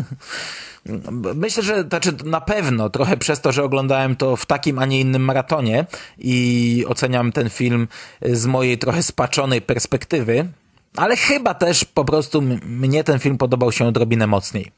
Myślę, 1.36 1.64
że 1.64 1.84
znaczy 1.84 2.14
na 2.26 2.42
pewno 2.42 2.90
trochę 2.90 3.18
przez 3.18 3.42
to, 3.42 3.52
że 3.52 3.64
oglądałem 3.64 4.16
to 4.16 4.36
w 4.36 4.46
takim, 4.46 4.80
a 4.80 4.86
nie 4.86 5.00
innym 5.00 5.22
maratonie 5.22 5.86
i 6.18 6.86
oceniam 6.88 7.32
ten 7.32 7.50
film 7.50 7.88
z 8.22 8.46
mojej 8.46 8.78
trochę 8.78 9.04
spaczonej 9.04 9.62
perspektywy, 9.62 10.48
ale 10.96 11.16
chyba 11.16 11.54
też 11.54 11.86
po 11.86 12.06
prostu 12.06 12.42
mnie 12.66 13.04
ten 13.04 13.20
film 13.20 13.38
podobał 13.38 13.72
się 13.72 13.86
odrobinę 13.86 14.28
mocniej. 14.28 14.72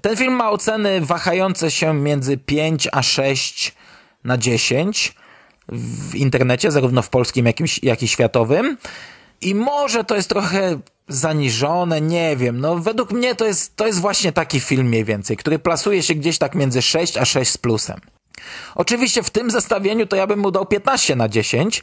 Ten 0.00 0.16
film 0.16 0.34
ma 0.34 0.50
oceny 0.50 1.00
wahające 1.00 1.70
się 1.70 1.94
między 1.94 2.36
5 2.36 2.88
a 2.92 3.02
6 3.02 3.74
na 4.24 4.38
10 4.38 5.14
w 5.68 6.14
internecie, 6.14 6.70
zarówno 6.70 7.02
w 7.02 7.08
polskim, 7.08 7.46
jak 7.46 7.60
i, 7.60 7.64
jak 7.82 8.02
i 8.02 8.08
światowym. 8.08 8.76
I 9.40 9.54
może 9.54 10.04
to 10.04 10.16
jest 10.16 10.28
trochę 10.28 10.78
zaniżone, 11.08 12.00
nie 12.00 12.36
wiem. 12.36 12.60
No, 12.60 12.78
według 12.78 13.12
mnie 13.12 13.34
to 13.34 13.44
jest, 13.44 13.76
to 13.76 13.86
jest 13.86 14.00
właśnie 14.00 14.32
taki 14.32 14.60
film 14.60 14.86
mniej 14.86 15.04
więcej, 15.04 15.36
który 15.36 15.58
plasuje 15.58 16.02
się 16.02 16.14
gdzieś 16.14 16.38
tak 16.38 16.54
między 16.54 16.82
6 16.82 17.16
a 17.16 17.24
6 17.24 17.50
z 17.50 17.58
plusem. 17.58 18.00
Oczywiście 18.74 19.22
w 19.22 19.30
tym 19.30 19.50
zestawieniu 19.50 20.06
to 20.06 20.16
ja 20.16 20.26
bym 20.26 20.38
mu 20.38 20.50
dał 20.50 20.66
15 20.66 21.16
na 21.16 21.28
10, 21.28 21.82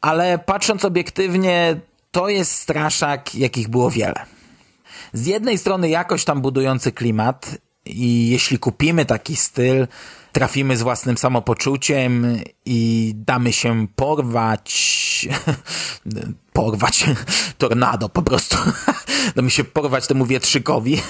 ale 0.00 0.38
patrząc 0.38 0.84
obiektywnie, 0.84 1.80
to 2.10 2.28
jest 2.28 2.52
straszak, 2.52 3.34
jakich 3.34 3.68
było 3.68 3.90
wiele. 3.90 4.26
Z 5.12 5.26
jednej 5.26 5.58
strony 5.58 5.88
jakoś 5.88 6.24
tam 6.24 6.40
budujący 6.40 6.92
klimat 6.92 7.58
i 7.86 8.28
jeśli 8.28 8.58
kupimy 8.58 9.04
taki 9.04 9.36
styl, 9.36 9.86
trafimy 10.34 10.76
z 10.76 10.82
własnym 10.82 11.18
samopoczuciem 11.18 12.38
i 12.66 13.12
damy 13.16 13.52
się 13.52 13.86
porwać, 13.96 15.28
porwać, 16.52 17.04
tornado 17.58 18.08
po 18.08 18.22
prostu, 18.22 18.56
damy 19.36 19.50
się 19.50 19.64
porwać 19.64 20.06
temu 20.06 20.26
wietrzykowi, 20.26 21.02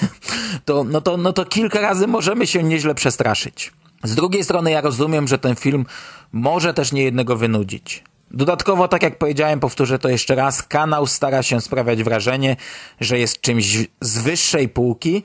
to, 0.65 0.83
no, 0.83 1.01
to, 1.01 1.17
no 1.17 1.33
to 1.33 1.45
kilka 1.45 1.81
razy 1.81 2.07
możemy 2.07 2.47
się 2.47 2.63
nieźle 2.63 2.95
przestraszyć. 2.95 3.71
Z 4.03 4.15
drugiej 4.15 4.43
strony 4.43 4.71
ja 4.71 4.81
rozumiem, 4.81 5.27
że 5.27 5.37
ten 5.37 5.55
film 5.55 5.85
może 6.31 6.73
też 6.73 6.91
niejednego 6.91 7.35
wynudzić. 7.35 8.03
Dodatkowo, 8.31 8.87
tak 8.87 9.03
jak 9.03 9.17
powiedziałem, 9.17 9.59
powtórzę 9.59 9.99
to 9.99 10.09
jeszcze 10.09 10.35
raz, 10.35 10.63
kanał 10.63 11.07
stara 11.07 11.43
się 11.43 11.61
sprawiać 11.61 12.03
wrażenie, 12.03 12.55
że 13.01 13.19
jest 13.19 13.41
czymś 13.41 13.77
z 14.01 14.17
wyższej 14.17 14.69
półki, 14.69 15.23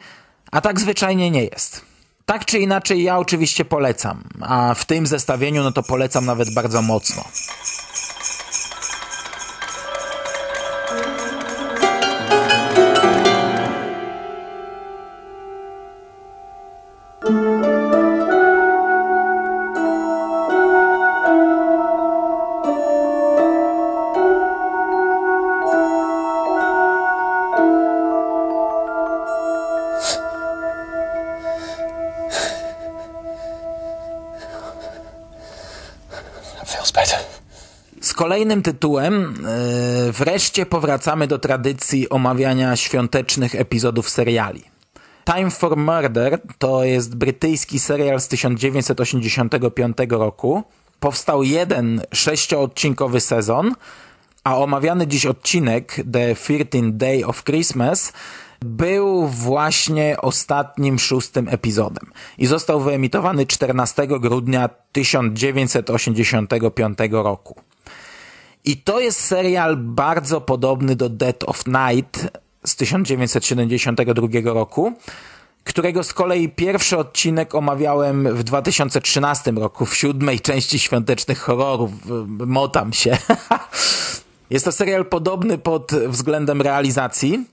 a 0.51 0.61
tak 0.61 0.81
zwyczajnie 0.81 1.31
nie 1.31 1.45
jest. 1.45 1.90
Tak 2.31 2.45
czy 2.45 2.59
inaczej, 2.59 3.03
ja 3.03 3.19
oczywiście 3.19 3.65
polecam, 3.65 4.23
a 4.41 4.75
w 4.75 4.85
tym 4.85 5.07
zestawieniu 5.07 5.63
no 5.63 5.73
to 5.73 5.83
polecam 5.83 6.27
nawet 6.27 6.55
bardzo 6.55 6.83
mocno. 6.83 7.25
Kolejnym 38.31 38.63
tytułem 38.63 39.35
yy, 40.05 40.13
wreszcie 40.13 40.67
powracamy 40.67 41.27
do 41.27 41.39
tradycji 41.39 42.09
omawiania 42.09 42.77
świątecznych 42.77 43.55
epizodów 43.55 44.11
seriali. 44.11 44.65
Time 45.25 45.51
for 45.51 45.77
Murder 45.77 46.39
to 46.59 46.85
jest 46.85 47.17
brytyjski 47.17 47.79
serial 47.79 48.21
z 48.21 48.29
1985 48.29 49.97
roku. 50.11 50.63
Powstał 51.01 51.43
jeden 51.43 52.03
sześcioodcinkowy 52.15 53.21
sezon, 53.21 53.75
a 54.45 54.59
omawiany 54.59 55.07
dziś 55.07 55.27
odcinek 55.27 55.97
The 56.13 56.35
13 56.35 56.69
Day 56.93 57.25
of 57.25 57.45
Christmas 57.45 58.13
był 58.61 59.27
właśnie 59.27 60.17
ostatnim 60.21 60.99
szóstym 60.99 61.49
epizodem 61.49 62.13
i 62.39 62.47
został 62.47 62.81
wyemitowany 62.81 63.47
14 63.47 64.07
grudnia 64.07 64.69
1985 64.93 66.99
roku. 67.11 67.70
I 68.65 68.77
to 68.77 69.01
jest 69.01 69.21
serial 69.21 69.77
bardzo 69.77 70.41
podobny 70.41 70.97
do 70.97 71.09
Dead 71.09 71.45
of 71.47 71.65
Night 71.67 72.29
z 72.65 72.77
1972 72.77 74.29
roku, 74.45 74.93
którego 75.65 76.05
z 76.05 76.15
kolei 76.15 76.49
pierwszy 76.49 76.99
odcinek 76.99 77.55
omawiałem 77.55 78.35
w 78.35 78.43
2013 78.43 79.51
roku, 79.53 79.87
w 79.87 79.97
siódmej 79.97 80.41
części 80.41 80.79
świątecznych 80.79 81.41
horrorów. 81.41 81.91
Motam 82.47 82.93
się. 82.93 83.19
Jest 84.51 84.65
to 84.65 84.73
serial 84.73 85.07
podobny 85.07 85.59
pod 85.59 85.93
względem 85.93 86.63
realizacji. 86.63 87.45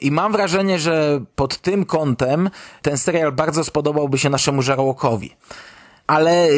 I 0.00 0.10
mam 0.10 0.32
wrażenie, 0.32 0.78
że 0.78 1.20
pod 1.34 1.58
tym 1.58 1.84
kątem 1.84 2.50
ten 2.82 2.98
serial 2.98 3.32
bardzo 3.32 3.64
spodobałby 3.64 4.18
się 4.18 4.30
naszemu 4.30 4.62
żarłokowi. 4.62 5.36
Ale 6.10 6.48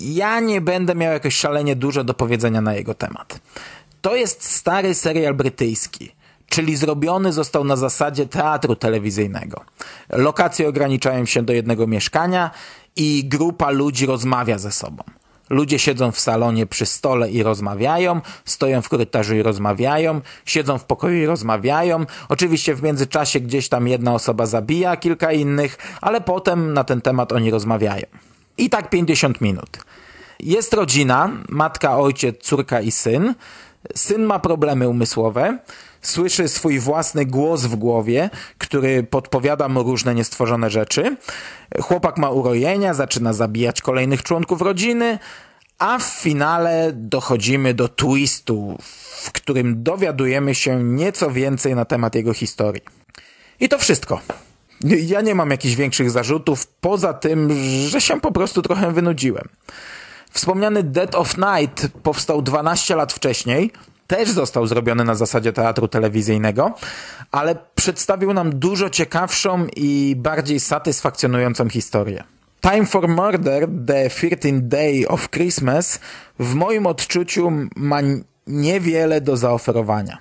ja 0.00 0.40
nie 0.40 0.60
będę 0.60 0.94
miał 0.94 1.12
jakoś 1.12 1.34
szalenie 1.34 1.76
dużo 1.76 2.04
do 2.04 2.14
powiedzenia 2.14 2.60
na 2.60 2.74
jego 2.74 2.94
temat. 2.94 3.40
To 4.00 4.16
jest 4.16 4.44
stary 4.44 4.94
serial 4.94 5.34
brytyjski, 5.34 6.12
czyli 6.48 6.76
zrobiony 6.76 7.32
został 7.32 7.64
na 7.64 7.76
zasadzie 7.76 8.26
teatru 8.26 8.76
telewizyjnego. 8.76 9.64
Lokacje 10.08 10.68
ograniczają 10.68 11.26
się 11.26 11.42
do 11.42 11.52
jednego 11.52 11.86
mieszkania 11.86 12.50
i 12.96 13.24
grupa 13.24 13.70
ludzi 13.70 14.06
rozmawia 14.06 14.58
ze 14.58 14.72
sobą. 14.72 15.04
Ludzie 15.50 15.78
siedzą 15.78 16.12
w 16.12 16.20
salonie 16.20 16.66
przy 16.66 16.86
stole 16.86 17.30
i 17.30 17.42
rozmawiają, 17.42 18.20
stoją 18.44 18.82
w 18.82 18.88
korytarzu 18.88 19.36
i 19.36 19.42
rozmawiają, 19.42 20.20
siedzą 20.44 20.78
w 20.78 20.84
pokoju 20.84 21.22
i 21.22 21.26
rozmawiają. 21.26 22.06
Oczywiście 22.28 22.74
w 22.74 22.82
międzyczasie 22.82 23.40
gdzieś 23.40 23.68
tam 23.68 23.88
jedna 23.88 24.14
osoba 24.14 24.46
zabija 24.46 24.96
kilka 24.96 25.32
innych, 25.32 25.78
ale 26.00 26.20
potem 26.20 26.74
na 26.74 26.84
ten 26.84 27.00
temat 27.00 27.32
oni 27.32 27.50
rozmawiają. 27.50 28.06
I 28.58 28.70
tak 28.70 28.90
50 28.90 29.40
minut. 29.40 29.78
Jest 30.40 30.74
rodzina, 30.74 31.30
matka, 31.48 31.98
ojciec, 31.98 32.42
córka 32.42 32.80
i 32.80 32.90
syn. 32.90 33.34
Syn 33.94 34.22
ma 34.22 34.38
problemy 34.38 34.88
umysłowe, 34.88 35.58
słyszy 36.02 36.48
swój 36.48 36.78
własny 36.78 37.26
głos 37.26 37.62
w 37.62 37.76
głowie, 37.76 38.30
który 38.58 39.02
podpowiada 39.02 39.68
mu 39.68 39.82
różne 39.82 40.14
niestworzone 40.14 40.70
rzeczy. 40.70 41.16
Chłopak 41.80 42.18
ma 42.18 42.30
urojenia, 42.30 42.94
zaczyna 42.94 43.32
zabijać 43.32 43.82
kolejnych 43.82 44.22
członków 44.22 44.62
rodziny, 44.62 45.18
A 45.78 45.98
w 45.98 46.02
finale 46.02 46.90
dochodzimy 46.94 47.74
do 47.74 47.88
twistu, 47.88 48.78
w 49.22 49.32
którym 49.32 49.82
dowiadujemy 49.82 50.54
się 50.54 50.84
nieco 50.84 51.30
więcej 51.30 51.74
na 51.74 51.84
temat 51.84 52.14
jego 52.14 52.34
historii. 52.34 52.82
I 53.60 53.68
to 53.68 53.78
wszystko. 53.78 54.20
Ja 54.84 55.20
nie 55.20 55.34
mam 55.34 55.50
jakichś 55.50 55.74
większych 55.74 56.10
zarzutów, 56.10 56.66
poza 56.66 57.14
tym, 57.14 57.50
że 57.88 58.00
się 58.00 58.20
po 58.20 58.32
prostu 58.32 58.62
trochę 58.62 58.92
wynudziłem. 58.92 59.48
Wspomniany 60.30 60.82
Dead 60.82 61.14
of 61.14 61.36
Night 61.36 61.88
powstał 62.02 62.42
12 62.42 62.96
lat 62.96 63.12
wcześniej, 63.12 63.72
też 64.06 64.30
został 64.30 64.66
zrobiony 64.66 65.04
na 65.04 65.14
zasadzie 65.14 65.52
teatru 65.52 65.88
telewizyjnego, 65.88 66.74
ale 67.32 67.56
przedstawił 67.74 68.34
nam 68.34 68.58
dużo 68.58 68.90
ciekawszą 68.90 69.66
i 69.76 70.14
bardziej 70.16 70.60
satysfakcjonującą 70.60 71.68
historię. 71.68 72.24
Time 72.60 72.86
for 72.86 73.08
Murder, 73.08 73.68
The 73.86 74.10
13 74.10 74.52
Day 74.52 75.08
of 75.08 75.30
Christmas 75.30 76.00
w 76.38 76.54
moim 76.54 76.86
odczuciu 76.86 77.52
ma 77.76 77.98
niewiele 78.46 79.20
do 79.20 79.36
zaoferowania. 79.36 80.18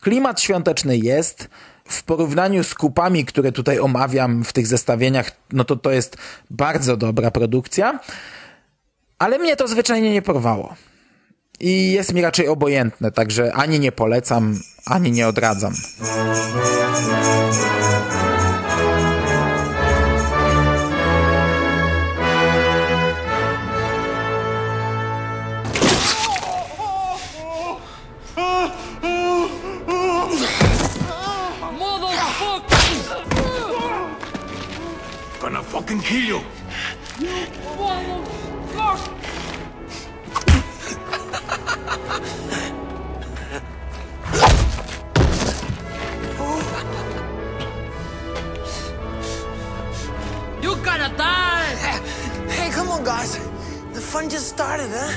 Klimat 0.00 0.40
świąteczny 0.40 0.96
jest, 0.96 1.48
w 1.88 2.02
porównaniu 2.02 2.64
z 2.64 2.74
kupami, 2.74 3.24
które 3.24 3.52
tutaj 3.52 3.80
omawiam 3.80 4.44
w 4.44 4.52
tych 4.52 4.66
zestawieniach, 4.66 5.30
no 5.52 5.64
to 5.64 5.76
to 5.76 5.90
jest 5.90 6.16
bardzo 6.50 6.96
dobra 6.96 7.30
produkcja, 7.30 8.00
ale 9.18 9.38
mnie 9.38 9.56
to 9.56 9.68
zwyczajnie 9.68 10.12
nie 10.12 10.22
porwało. 10.22 10.74
I 11.60 11.92
jest 11.92 12.12
mi 12.12 12.22
raczej 12.22 12.48
obojętne, 12.48 13.12
także 13.12 13.52
ani 13.52 13.80
nie 13.80 13.92
polecam, 13.92 14.60
ani 14.86 15.12
nie 15.12 15.28
odradzam. 15.28 15.74
Fun 54.16 54.30
just 54.30 54.48
started, 54.48 54.90
huh? 54.90 55.12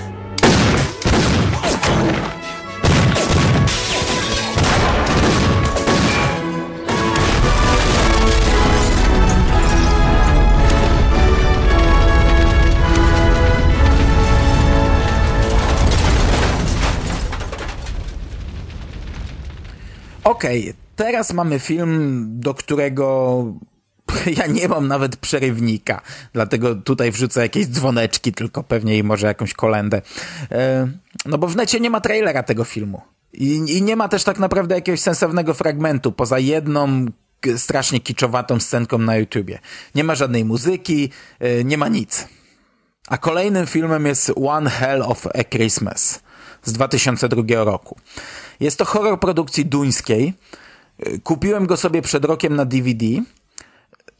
Okej, 20.24 20.74
teraz 20.96 21.34
mamy 21.34 21.60
film, 21.60 22.26
do 22.40 22.54
którego 22.54 23.44
ja 24.38 24.48
nie 24.48 24.68
mam 24.68 24.88
nawet 24.88 25.16
przerywnika, 25.16 26.02
dlatego 26.34 26.76
tutaj 26.76 27.12
wrzucę 27.12 27.42
jakieś 27.42 27.68
dzwoneczki, 27.68 28.34
tylko 28.34 28.64
pewnie 28.64 28.98
i 28.98 29.04
może 29.04 29.28
jakąś 29.28 29.54
kolendę. 29.54 30.02
E, 30.52 30.88
No 31.26 31.38
bo 31.38 31.48
w 31.48 31.56
necie 31.56 31.80
nie 31.80 31.90
ma 31.90 32.02
trailera 32.02 32.44
tego 32.44 32.64
filmu. 32.64 33.02
I, 33.34 33.56
I 33.56 33.82
nie 33.82 33.96
ma 33.96 34.10
też 34.10 34.24
tak 34.24 34.40
naprawdę 34.40 34.76
jakiegoś 34.76 35.00
sensownego 35.00 35.54
fragmentu, 35.54 36.12
poza 36.12 36.40
jedną 36.40 37.06
strasznie 37.58 38.00
kiczowatą 38.00 38.60
scenką 38.60 38.98
na 38.98 39.18
YouTubie. 39.18 39.60
Nie 39.96 40.04
ma 40.04 40.16
żadnej 40.16 40.46
muzyki, 40.46 41.10
e, 41.40 41.64
nie 41.64 41.78
ma 41.78 41.88
nic. 41.88 42.28
A 43.08 43.18
kolejnym 43.18 43.68
filmem 43.68 44.06
jest 44.06 44.32
One 44.36 44.70
Hell 44.70 45.02
of 45.02 45.28
a 45.28 45.44
Christmas 45.44 46.20
z 46.64 46.72
2002 46.74 47.64
roku. 47.64 47.98
Jest 48.60 48.78
to 48.78 48.86
horror 48.86 49.20
produkcji 49.20 49.66
duńskiej. 49.66 50.34
Y, 51.08 51.20
Kupiłem 51.24 51.66
go 51.68 51.78
sobie 51.78 52.02
przed 52.02 52.26
rokiem 52.26 52.56
na 52.56 52.66
DVD. 52.66 53.06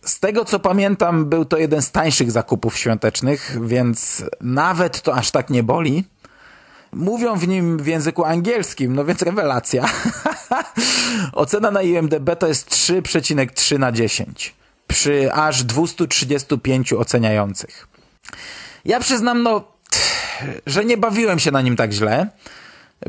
Z 0.02 0.20
tego 0.20 0.46
co 0.46 0.60
pamiętam, 0.60 1.26
był 1.26 1.46
to 1.46 1.58
jeden 1.58 1.82
z 1.82 1.92
tańszych 1.92 2.32
zakupów 2.32 2.78
świątecznych, 2.78 3.58
więc 3.68 4.24
nawet 4.42 5.02
to 5.02 5.16
aż 5.16 5.32
tak 5.32 5.50
nie 5.50 5.64
boli. 5.64 6.04
Mówią 6.94 7.36
w 7.36 7.48
nim 7.48 7.78
w 7.78 7.88
języku 7.88 8.26
angielskim, 8.26 8.96
no 8.96 9.06
więc 9.06 9.22
rewelacja. 9.22 9.86
Ocena 11.34 11.72
na 11.72 11.82
IMDb 11.82 12.36
to 12.40 12.48
jest 12.48 12.70
3,3 12.70 13.80
na 13.80 13.92
10 13.92 14.60
przy 14.90 15.34
aż 15.34 15.64
235 15.64 16.94
oceniających. 16.94 17.88
Ja 18.86 19.00
przyznam, 19.00 19.44
no, 19.44 19.64
że 20.66 20.86
nie 20.86 20.98
bawiłem 20.98 21.40
się 21.40 21.52
na 21.52 21.62
nim 21.62 21.76
tak 21.76 21.92
źle. 21.92 22.28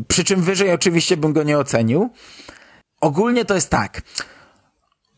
Przy 0.08 0.24
czym 0.24 0.42
wyżej 0.42 0.72
oczywiście 0.72 1.16
bym 1.16 1.32
go 1.32 1.42
nie 1.42 1.58
ocenił. 1.58 2.10
Ogólnie 3.00 3.44
to 3.44 3.54
jest 3.54 3.70
tak. 3.70 4.02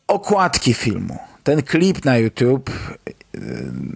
Okładki 0.07 0.73
filmu, 0.73 1.19
ten 1.43 1.63
klip 1.63 2.05
na 2.05 2.17
YouTube, 2.17 2.71
yy, 3.33 3.41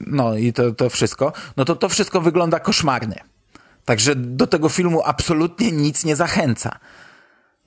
no 0.07 0.38
i 0.38 0.53
to, 0.53 0.71
to 0.71 0.89
wszystko, 0.89 1.33
no 1.57 1.65
to 1.65 1.75
to 1.75 1.89
wszystko 1.89 2.21
wygląda 2.21 2.60
koszmarnie. 2.60 3.23
Także 3.86 4.15
do 4.15 4.47
tego 4.47 4.69
filmu 4.69 5.01
absolutnie 5.05 5.71
nic 5.71 6.05
nie 6.05 6.15
zachęca. 6.15 6.79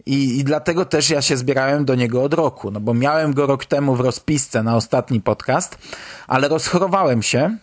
I, 0.07 0.39
I 0.39 0.45
dlatego 0.45 0.85
też 0.85 1.11
ja 1.11 1.23
się 1.23 1.37
zbierałem 1.37 1.85
do 1.85 1.95
niego 1.95 2.23
od 2.23 2.35
roku, 2.35 2.71
no 2.71 2.81
bo 2.81 2.95
miałem 2.95 3.35
go 3.35 3.47
rok 3.47 3.65
temu 3.65 3.97
w 3.97 4.01
rozpisce 4.01 4.63
na 4.63 4.77
ostatni 4.77 5.21
podcast, 5.21 5.79
ale 6.27 6.49
rozchorowałem 6.49 7.23
się 7.23 7.57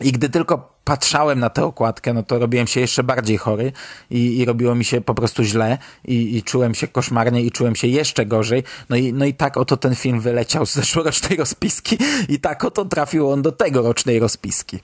i 0.00 0.12
gdy 0.12 0.28
tylko 0.28 0.72
patrzałem 0.84 1.40
na 1.40 1.50
tę 1.50 1.64
okładkę, 1.64 2.12
no 2.12 2.22
to 2.22 2.38
robiłem 2.38 2.66
się 2.66 2.80
jeszcze 2.80 3.02
bardziej 3.02 3.36
chory 3.36 3.72
i, 4.10 4.38
i 4.38 4.44
robiło 4.44 4.74
mi 4.74 4.84
się 4.84 5.00
po 5.00 5.14
prostu 5.14 5.44
źle 5.44 5.78
i, 6.04 6.36
i 6.36 6.42
czułem 6.42 6.74
się 6.74 6.88
koszmarnie 6.88 7.42
i 7.42 7.50
czułem 7.50 7.76
się 7.76 7.86
jeszcze 7.86 8.26
gorzej. 8.26 8.62
No 8.88 8.96
i, 8.96 9.12
no 9.12 9.24
i 9.24 9.34
tak 9.34 9.56
oto 9.56 9.76
ten 9.76 9.94
film 9.94 10.20
wyleciał 10.20 10.66
z 10.66 10.72
zeszłorocznej 10.72 11.38
rozpiski 11.38 11.98
i 12.28 12.40
tak 12.40 12.64
oto 12.64 12.84
trafił 12.84 13.30
on 13.30 13.42
do 13.42 13.52
tegorocznej 13.52 14.18
rozpiski. 14.18 14.78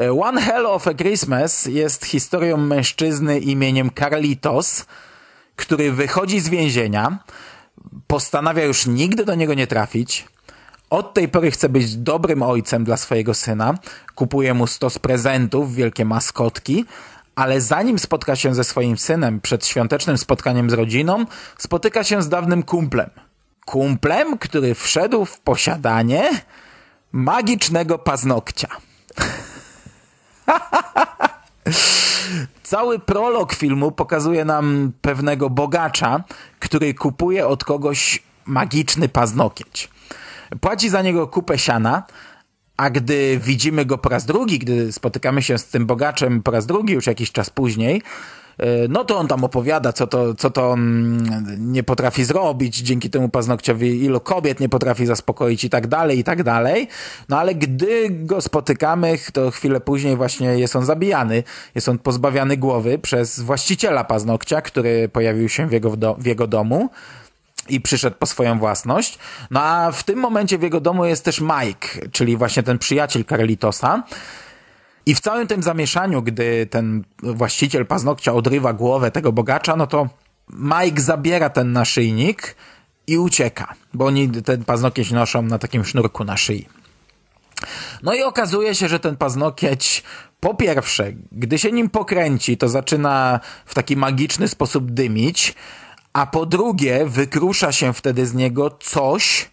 E, 0.00 0.12
One 0.12 0.40
Hell 0.40 0.66
of 0.66 0.88
a 0.88 0.94
Christmas 0.94 1.66
jest 1.66 2.04
historią 2.04 2.56
mężczyzny 2.56 3.38
imieniem 3.38 3.90
Carlitos, 3.98 4.86
który 5.56 5.92
wychodzi 5.92 6.40
z 6.40 6.48
więzienia, 6.48 7.18
postanawia 8.06 8.64
już 8.64 8.86
nigdy 8.86 9.24
do 9.24 9.34
niego 9.34 9.54
nie 9.54 9.66
trafić, 9.66 10.24
od 10.92 11.14
tej 11.14 11.28
pory 11.28 11.50
chce 11.50 11.68
być 11.68 11.96
dobrym 11.96 12.42
ojcem 12.42 12.84
dla 12.84 12.96
swojego 12.96 13.34
syna, 13.34 13.74
kupuje 14.14 14.54
mu 14.54 14.66
stos 14.66 14.98
prezentów, 14.98 15.74
wielkie 15.74 16.04
maskotki, 16.04 16.84
ale 17.34 17.60
zanim 17.60 17.98
spotka 17.98 18.36
się 18.36 18.54
ze 18.54 18.64
swoim 18.64 18.98
synem 18.98 19.40
przed 19.40 19.66
świątecznym 19.66 20.18
spotkaniem 20.18 20.70
z 20.70 20.72
rodziną, 20.72 21.24
spotyka 21.58 22.04
się 22.04 22.22
z 22.22 22.28
dawnym 22.28 22.62
kumplem. 22.62 23.10
Kumplem, 23.64 24.38
który 24.38 24.74
wszedł 24.74 25.24
w 25.24 25.40
posiadanie 25.40 26.30
magicznego 27.12 27.98
paznokcia. 27.98 28.68
Cały 32.62 32.98
prolog 32.98 33.54
filmu 33.54 33.92
pokazuje 33.92 34.44
nam 34.44 34.92
pewnego 35.00 35.50
bogacza, 35.50 36.24
który 36.60 36.94
kupuje 36.94 37.46
od 37.46 37.64
kogoś 37.64 38.22
magiczny 38.46 39.08
paznokieć. 39.08 39.91
Płaci 40.60 40.90
za 40.90 41.02
niego 41.02 41.26
kupę 41.26 41.58
siana, 41.58 42.02
a 42.76 42.90
gdy 42.90 43.40
widzimy 43.42 43.84
go 43.84 43.98
po 43.98 44.08
raz 44.08 44.24
drugi, 44.24 44.58
gdy 44.58 44.92
spotykamy 44.92 45.42
się 45.42 45.58
z 45.58 45.66
tym 45.66 45.86
bogaczem 45.86 46.42
po 46.42 46.50
raz 46.50 46.66
drugi, 46.66 46.92
już 46.92 47.06
jakiś 47.06 47.32
czas 47.32 47.50
później, 47.50 48.02
e, 48.58 48.88
no 48.88 49.04
to 49.04 49.18
on 49.18 49.28
tam 49.28 49.44
opowiada, 49.44 49.92
co 49.92 50.06
to, 50.06 50.34
co 50.34 50.50
to 50.50 50.70
on 50.70 51.18
nie 51.58 51.82
potrafi 51.82 52.24
zrobić 52.24 52.78
dzięki 52.78 53.10
temu 53.10 53.28
paznokciowi, 53.28 54.04
ilu 54.04 54.20
kobiet 54.20 54.60
nie 54.60 54.68
potrafi 54.68 55.06
zaspokoić 55.06 55.64
i 55.64 55.70
tak 55.70 55.86
dalej, 55.86 56.18
i 56.18 56.24
tak 56.24 56.42
dalej. 56.42 56.88
No 57.28 57.38
ale 57.38 57.54
gdy 57.54 58.10
go 58.10 58.40
spotykamy, 58.40 59.18
to 59.32 59.50
chwilę 59.50 59.80
później 59.80 60.16
właśnie 60.16 60.58
jest 60.58 60.76
on 60.76 60.84
zabijany, 60.84 61.42
jest 61.74 61.88
on 61.88 61.98
pozbawiany 61.98 62.56
głowy 62.56 62.98
przez 62.98 63.40
właściciela 63.40 64.04
paznokcia, 64.04 64.62
który 64.62 65.08
pojawił 65.08 65.48
się 65.48 65.66
w 65.66 65.72
jego, 65.72 65.90
w 66.18 66.26
jego 66.26 66.46
domu 66.46 66.90
i 67.72 67.80
przyszedł 67.80 68.16
po 68.18 68.26
swoją 68.26 68.58
własność. 68.58 69.18
No 69.50 69.62
a 69.62 69.92
w 69.92 70.02
tym 70.02 70.18
momencie 70.18 70.58
w 70.58 70.62
jego 70.62 70.80
domu 70.80 71.04
jest 71.04 71.24
też 71.24 71.40
Mike, 71.40 72.10
czyli 72.12 72.36
właśnie 72.36 72.62
ten 72.62 72.78
przyjaciel 72.78 73.24
Carlitosa. 73.24 74.02
I 75.06 75.14
w 75.14 75.20
całym 75.20 75.46
tym 75.46 75.62
zamieszaniu, 75.62 76.22
gdy 76.22 76.66
ten 76.66 77.04
właściciel 77.22 77.86
paznokcia 77.86 78.32
odrywa 78.32 78.72
głowę 78.72 79.10
tego 79.10 79.32
bogacza, 79.32 79.76
no 79.76 79.86
to 79.86 80.08
Mike 80.50 81.00
zabiera 81.00 81.50
ten 81.50 81.72
naszyjnik 81.72 82.56
i 83.06 83.18
ucieka, 83.18 83.74
bo 83.94 84.06
oni 84.06 84.28
ten 84.30 84.64
paznokieć 84.64 85.10
noszą 85.10 85.42
na 85.42 85.58
takim 85.58 85.84
sznurku 85.84 86.24
na 86.24 86.36
szyi. 86.36 86.68
No 88.02 88.14
i 88.14 88.22
okazuje 88.22 88.74
się, 88.74 88.88
że 88.88 89.00
ten 89.00 89.16
paznokieć 89.16 90.02
po 90.40 90.54
pierwsze, 90.54 91.12
gdy 91.32 91.58
się 91.58 91.72
nim 91.72 91.90
pokręci, 91.90 92.56
to 92.56 92.68
zaczyna 92.68 93.40
w 93.66 93.74
taki 93.74 93.96
magiczny 93.96 94.48
sposób 94.48 94.90
dymić, 94.90 95.54
a 96.12 96.26
po 96.26 96.46
drugie 96.46 97.06
wykrusza 97.06 97.72
się 97.72 97.92
wtedy 97.92 98.26
z 98.26 98.34
niego 98.34 98.70
coś, 98.70 99.50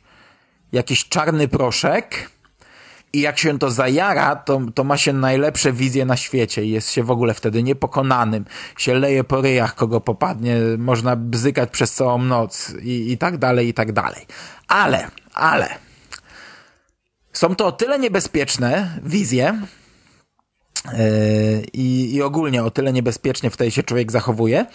jakiś 0.72 1.08
czarny 1.08 1.48
proszek 1.48 2.30
i 3.14 3.22
jak 3.22 3.40
się 3.40 3.60
to 3.60 3.72
zajara, 3.72 4.36
to, 4.36 4.62
to 4.76 4.84
ma 4.84 4.98
się 4.98 5.14
najlepsze 5.14 5.74
wizje 5.74 6.06
na 6.06 6.18
świecie 6.18 6.66
i 6.66 6.70
jest 6.70 6.92
się 6.92 7.04
w 7.04 7.12
ogóle 7.12 7.34
wtedy 7.34 7.64
niepokonanym. 7.64 8.46
Się 8.78 8.94
leje 8.94 9.24
po 9.24 9.42
ryjach, 9.42 9.76
kogo 9.76 10.02
popadnie, 10.02 10.58
można 10.78 11.16
bzykać 11.16 11.70
przez 11.70 11.94
całą 11.94 12.18
noc 12.18 12.74
i, 12.82 13.12
i 13.12 13.18
tak 13.18 13.38
dalej, 13.38 13.68
i 13.68 13.74
tak 13.74 13.92
dalej. 13.92 14.26
Ale, 14.68 15.08
ale... 15.34 15.70
Są 17.34 17.56
to 17.56 17.66
o 17.68 17.72
tyle 17.72 18.00
niebezpieczne 18.00 19.00
wizje, 19.04 19.62
i, 21.74 22.16
i 22.16 22.22
ogólnie 22.22 22.64
o 22.64 22.72
tyle 22.72 22.94
niebezpiecznie 22.94 23.50
wtedy 23.50 23.72
się 23.72 23.84
człowiek 23.84 24.12
zachowuje, 24.12 24.66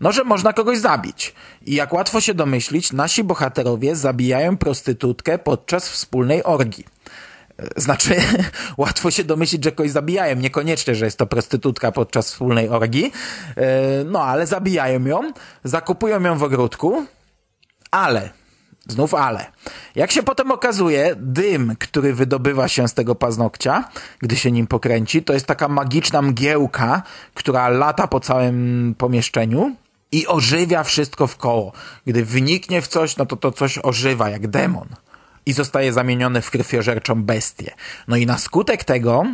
no 0.00 0.12
że 0.12 0.24
można 0.24 0.52
kogoś 0.52 0.78
zabić. 0.78 1.34
I 1.66 1.74
jak 1.74 1.92
łatwo 1.92 2.20
się 2.20 2.34
domyślić, 2.34 2.92
nasi 2.92 3.24
bohaterowie 3.24 3.96
zabijają 3.96 4.56
prostytutkę 4.56 5.38
podczas 5.38 5.88
wspólnej 5.88 6.44
orgii. 6.44 6.84
Yy, 7.58 7.68
Znaczy, 7.76 8.16
łatwo 8.76 9.10
się 9.10 9.24
domyślić, 9.24 9.64
że 9.64 9.72
kogoś 9.72 9.90
zabijają. 9.90 10.36
Niekoniecznie, 10.36 10.94
że 10.94 11.04
jest 11.04 11.18
to 11.18 11.26
prostytutka 11.26 11.92
podczas 11.92 12.26
wspólnej 12.26 12.68
orgii. 12.68 13.12
Yy, 13.56 13.62
No, 14.04 14.24
ale 14.24 14.46
zabijają 14.46 15.04
ją, 15.04 15.32
zakupują 15.64 16.22
ją 16.22 16.38
w 16.38 16.42
ogródku, 16.42 17.04
ale 17.90 18.30
Znów 18.88 19.14
ale. 19.14 19.46
Jak 19.94 20.12
się 20.12 20.22
potem 20.22 20.50
okazuje, 20.50 21.14
dym, 21.16 21.76
który 21.78 22.14
wydobywa 22.14 22.68
się 22.68 22.88
z 22.88 22.94
tego 22.94 23.14
paznokcia, 23.14 23.84
gdy 24.18 24.36
się 24.36 24.52
nim 24.52 24.66
pokręci, 24.66 25.22
to 25.22 25.32
jest 25.32 25.46
taka 25.46 25.68
magiczna 25.68 26.22
mgiełka, 26.22 27.02
która 27.34 27.68
lata 27.68 28.06
po 28.06 28.20
całym 28.20 28.94
pomieszczeniu 28.98 29.76
i 30.12 30.26
ożywia 30.26 30.82
wszystko 30.82 31.26
w 31.26 31.36
koło. 31.36 31.72
Gdy 32.06 32.24
wyniknie 32.24 32.82
w 32.82 32.88
coś, 32.88 33.16
no 33.16 33.26
to 33.26 33.36
to 33.36 33.52
coś 33.52 33.78
ożywa, 33.82 34.30
jak 34.30 34.46
demon. 34.46 34.88
I 35.46 35.52
zostaje 35.52 35.92
zamienione 35.92 36.42
w 36.42 36.50
krwiożerczą 36.50 37.22
bestię. 37.22 37.70
No 38.08 38.16
i 38.16 38.26
na 38.26 38.38
skutek 38.38 38.84
tego 38.84 39.24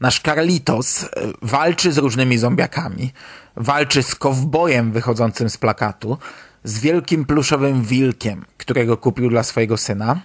nasz 0.00 0.20
Carlitos 0.20 1.04
e, 1.04 1.08
walczy 1.42 1.92
z 1.92 1.98
różnymi 1.98 2.38
zombiakami, 2.38 3.12
walczy 3.56 4.02
z 4.02 4.14
kowbojem 4.14 4.92
wychodzącym 4.92 5.50
z 5.50 5.56
plakatu, 5.56 6.18
z 6.66 6.78
wielkim 6.78 7.24
pluszowym 7.24 7.82
wilkiem, 7.82 8.44
którego 8.56 8.96
kupił 8.96 9.30
dla 9.30 9.42
swojego 9.42 9.76
syna, 9.76 10.20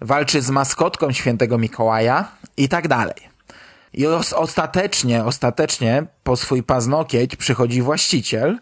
walczy 0.00 0.42
z 0.42 0.50
maskotką 0.50 1.12
świętego 1.12 1.58
Mikołaja 1.58 2.28
i 2.56 2.68
tak 2.68 2.88
dalej. 2.88 3.16
I 3.92 4.06
os- 4.06 4.32
ostatecznie, 4.32 5.24
ostatecznie 5.24 6.06
po 6.24 6.36
swój 6.36 6.62
paznokieć 6.62 7.36
przychodzi 7.36 7.82
właściciel, 7.82 8.58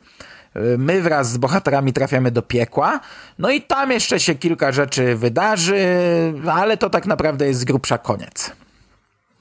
My 0.78 1.02
wraz 1.02 1.30
z 1.30 1.36
bohaterami 1.36 1.92
trafiamy 1.92 2.30
do 2.30 2.42
piekła, 2.42 3.00
no 3.38 3.50
i 3.50 3.62
tam 3.62 3.90
jeszcze 3.90 4.20
się 4.20 4.34
kilka 4.34 4.72
rzeczy 4.72 5.16
wydarzy, 5.16 5.86
ale 6.52 6.76
to 6.76 6.90
tak 6.90 7.06
naprawdę 7.06 7.46
jest 7.46 7.60
z 7.60 7.64
grubsza 7.64 7.98
koniec. 7.98 8.52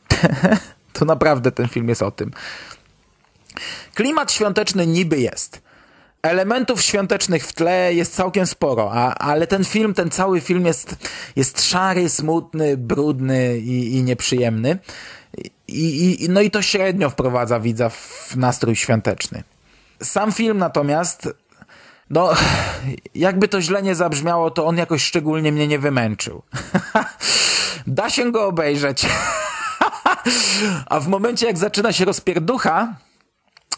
to 0.93 1.05
naprawdę 1.05 1.51
ten 1.51 1.67
film 1.67 1.89
jest 1.89 2.01
o 2.01 2.11
tym. 2.11 2.31
Klimat 3.93 4.31
świąteczny 4.31 4.87
niby 4.87 5.19
jest. 5.19 5.61
Elementów 6.23 6.81
świątecznych 6.81 7.47
w 7.47 7.53
tle 7.53 7.93
jest 7.93 8.15
całkiem 8.15 8.45
sporo, 8.45 8.91
a, 8.93 9.13
ale 9.15 9.47
ten 9.47 9.65
film, 9.65 9.93
ten 9.93 10.09
cały 10.09 10.41
film 10.41 10.65
jest, 10.65 10.95
jest 11.35 11.63
szary, 11.63 12.09
smutny, 12.09 12.77
brudny 12.77 13.57
i, 13.57 13.97
i 13.97 14.03
nieprzyjemny. 14.03 14.79
I, 15.67 16.23
i, 16.23 16.29
no 16.29 16.41
i 16.41 16.51
to 16.51 16.61
średnio 16.61 17.09
wprowadza 17.09 17.59
widza 17.59 17.89
w 17.89 18.33
nastrój 18.35 18.75
świąteczny. 18.75 19.43
Sam 20.03 20.31
film 20.31 20.57
natomiast, 20.57 21.29
no, 22.09 22.33
jakby 23.15 23.47
to 23.47 23.61
źle 23.61 23.81
nie 23.81 23.95
zabrzmiało, 23.95 24.51
to 24.51 24.65
on 24.65 24.77
jakoś 24.77 25.03
szczególnie 25.03 25.51
mnie 25.51 25.67
nie 25.67 25.79
wymęczył. 25.79 26.43
da 27.87 28.09
się 28.09 28.31
go 28.31 28.47
obejrzeć. 28.47 29.05
A 30.85 30.99
w 30.99 31.07
momencie, 31.07 31.45
jak 31.45 31.57
zaczyna 31.57 31.93
się 31.93 32.05
rozpierducha, 32.05 32.95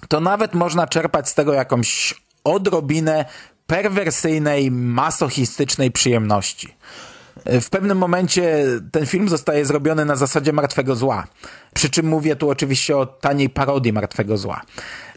to 0.07 0.19
nawet 0.19 0.53
można 0.53 0.87
czerpać 0.87 1.29
z 1.29 1.33
tego 1.33 1.53
jakąś 1.53 2.24
odrobinę 2.45 3.25
perwersyjnej, 3.67 4.71
masochistycznej 4.71 5.91
przyjemności. 5.91 6.73
W 7.45 7.69
pewnym 7.69 7.97
momencie 7.97 8.65
ten 8.91 9.05
film 9.05 9.29
zostaje 9.29 9.65
zrobiony 9.65 10.05
na 10.05 10.15
zasadzie 10.15 10.53
martwego 10.53 10.95
zła. 10.95 11.23
Przy 11.73 11.89
czym 11.89 12.07
mówię 12.07 12.35
tu 12.35 12.49
oczywiście 12.49 12.97
o 12.97 13.05
taniej 13.05 13.49
parodii 13.49 13.93
martwego 13.93 14.37
zła. 14.37 14.61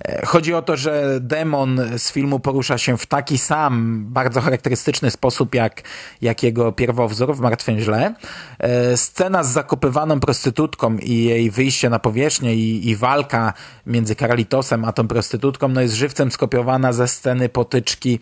E, 0.04 0.26
Chodzi 0.26 0.54
o 0.54 0.62
to, 0.62 0.76
że 0.76 1.18
demon 1.20 1.81
z 1.98 2.12
filmu 2.12 2.40
porusza 2.40 2.78
się 2.78 2.96
w 2.96 3.07
taki 3.07 3.38
sam, 3.38 4.04
bardzo 4.09 4.40
charakterystyczny 4.40 5.11
sposób 5.11 5.54
jak, 5.54 5.83
jak 6.22 6.42
jego 6.42 6.72
pierwowzór 6.72 7.37
w 7.37 7.40
Martwym 7.40 7.81
Źle. 7.81 8.14
E, 8.59 8.96
Scena 8.96 9.42
z 9.42 9.52
zakopywaną 9.52 10.20
prostytutką 10.20 10.96
i 10.96 11.24
jej 11.24 11.50
wyjście 11.50 11.90
na 11.90 11.98
powierzchnię 11.98 12.54
i, 12.54 12.88
i 12.88 12.96
walka 12.96 13.52
między 13.87 14.14
Carlitosem 14.14 14.85
a 14.85 14.92
tą 14.92 15.09
prostytutką 15.09 15.68
no 15.68 15.81
jest 15.81 15.94
żywcem 15.94 16.31
skopiowana 16.31 16.92
ze 16.92 17.09
sceny 17.09 17.48
potyczki 17.48 18.18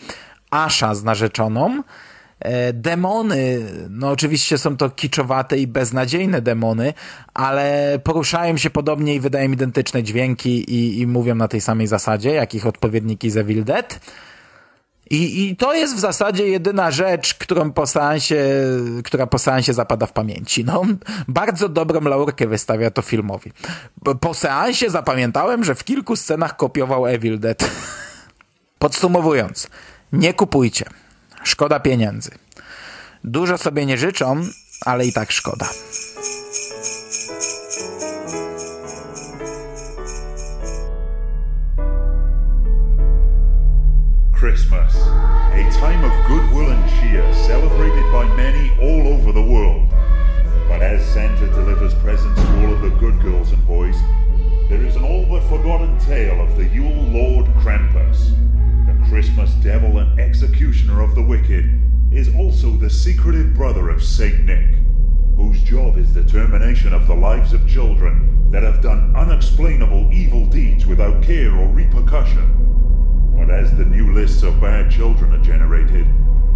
Asha 0.51 0.95
z 0.95 1.05
narzeczoną. 1.05 1.83
E, 2.41 2.73
Demony, 2.73 3.63
no 3.91 4.11
oczywiście 4.11 4.59
są 4.59 4.77
to 4.77 4.91
kiczowate 4.91 5.59
i 5.59 5.67
beznadziejne 5.67 6.43
demony, 6.43 6.95
ale 7.35 7.99
poruszają 8.05 8.57
się 8.57 8.71
podobnie 8.71 9.15
i 9.15 9.21
wydają 9.21 9.53
identyczne 9.53 10.03
dźwięki 10.03 10.75
i, 10.75 11.01
i 11.01 11.07
mówią 11.07 11.35
na 11.35 11.49
tej 11.49 11.61
samej 11.61 11.87
zasadzie, 11.87 12.31
jak 12.31 12.55
ich 12.55 12.67
odpowiedniki 12.67 13.31
z 13.31 13.37
Evil 13.37 13.65
Dead. 13.65 14.01
I, 15.11 15.49
I 15.49 15.57
to 15.57 15.75
jest 15.75 15.97
w 15.97 15.99
zasadzie 15.99 16.49
jedyna 16.49 16.91
rzecz, 16.91 17.35
którą 17.35 17.73
po 17.73 17.87
seansie, 17.87 18.37
która 19.05 19.27
po 19.27 19.39
seansie 19.39 19.75
zapada 19.75 20.07
w 20.07 20.13
pamięci. 20.13 20.65
No, 20.65 20.83
bardzo 21.29 21.69
dobrą 21.69 22.01
laurkę 22.01 22.47
wystawia 22.47 22.91
to 22.91 23.03
filmowi. 23.03 23.53
Po- 24.21 24.35
seansie 24.35 24.91
zapamiętałem, 24.91 25.65
że 25.65 25.75
w 25.75 25.85
kilku 25.85 26.17
scenach 26.17 26.57
kopiował 26.57 27.07
Evil 27.07 27.39
Dead. 27.39 27.71
Podsumowując, 28.79 29.69
nie 30.13 30.35
kupujcie. 30.35 30.85
Szkoda 31.47 31.81
pieniędzy. 31.81 32.31
Dużo 33.25 33.59
sobie 33.59 33.87
nie 33.87 33.99
życzą, 33.99 34.41
ale 34.81 35.07
i 35.07 35.13
tak 35.13 35.33
szkoda. 35.33 35.69
Christmas, 44.39 44.97
a 45.53 45.81
time 45.81 46.07
of 46.07 46.13
goodwill 46.29 46.73
and 46.73 46.91
cheer 46.91 47.35
celebrated 47.35 48.05
by 48.13 48.37
many 48.37 48.71
all 48.81 49.15
over 49.15 49.33
the 49.33 49.51
world. 49.53 49.91
But 50.69 50.83
as 50.83 51.15
Santa 51.15 51.47
delivers 51.47 51.95
presents 51.95 52.43
to 52.43 52.49
all 52.61 52.73
of 52.75 52.83
the 52.83 52.91
good 53.01 53.23
girls 53.23 53.53
and 53.53 53.67
boys, 53.67 53.97
there 54.69 54.83
is 54.83 54.97
an 54.97 55.05
all 55.05 55.25
but 55.27 55.45
forgotten 55.45 55.97
tale 56.01 56.41
of 56.41 56.57
the 56.57 56.67
Yule 56.67 56.91
Lord 56.91 57.47
Krampus. 57.57 58.31
The 58.87 59.09
Christmas 59.09 59.53
devil 59.63 59.99
and 59.99 60.19
executioner 60.19 61.03
of 61.03 61.15
the 61.15 61.23
wicked 61.23 61.81
is 62.11 62.35
also 62.35 62.71
the 62.73 62.91
secretive 62.91 63.55
brother 63.55 63.89
of 63.91 64.03
Saint 64.03 64.45
Nick, 64.45 64.75
whose 65.37 65.63
job 65.63 65.97
is 65.97 66.13
the 66.13 66.25
termination 66.25 66.93
of 66.93 67.07
the 67.07 67.15
lives 67.15 67.53
of 67.53 67.69
children 67.69 68.51
that 68.51 68.65
have 68.65 68.83
done 68.83 69.15
unexplainable 69.15 70.11
evil 70.13 70.47
deeds 70.47 70.85
without 70.85 71.23
care 71.23 71.55
or 71.55 71.69
repercussion. 71.69 73.35
But 73.37 73.51
as 73.51 73.77
the 73.77 73.85
new 73.85 74.13
lists 74.15 74.43
of 74.43 74.61
bad 74.61 74.91
children 74.91 75.33
are 75.33 75.45
generated, 75.45 76.07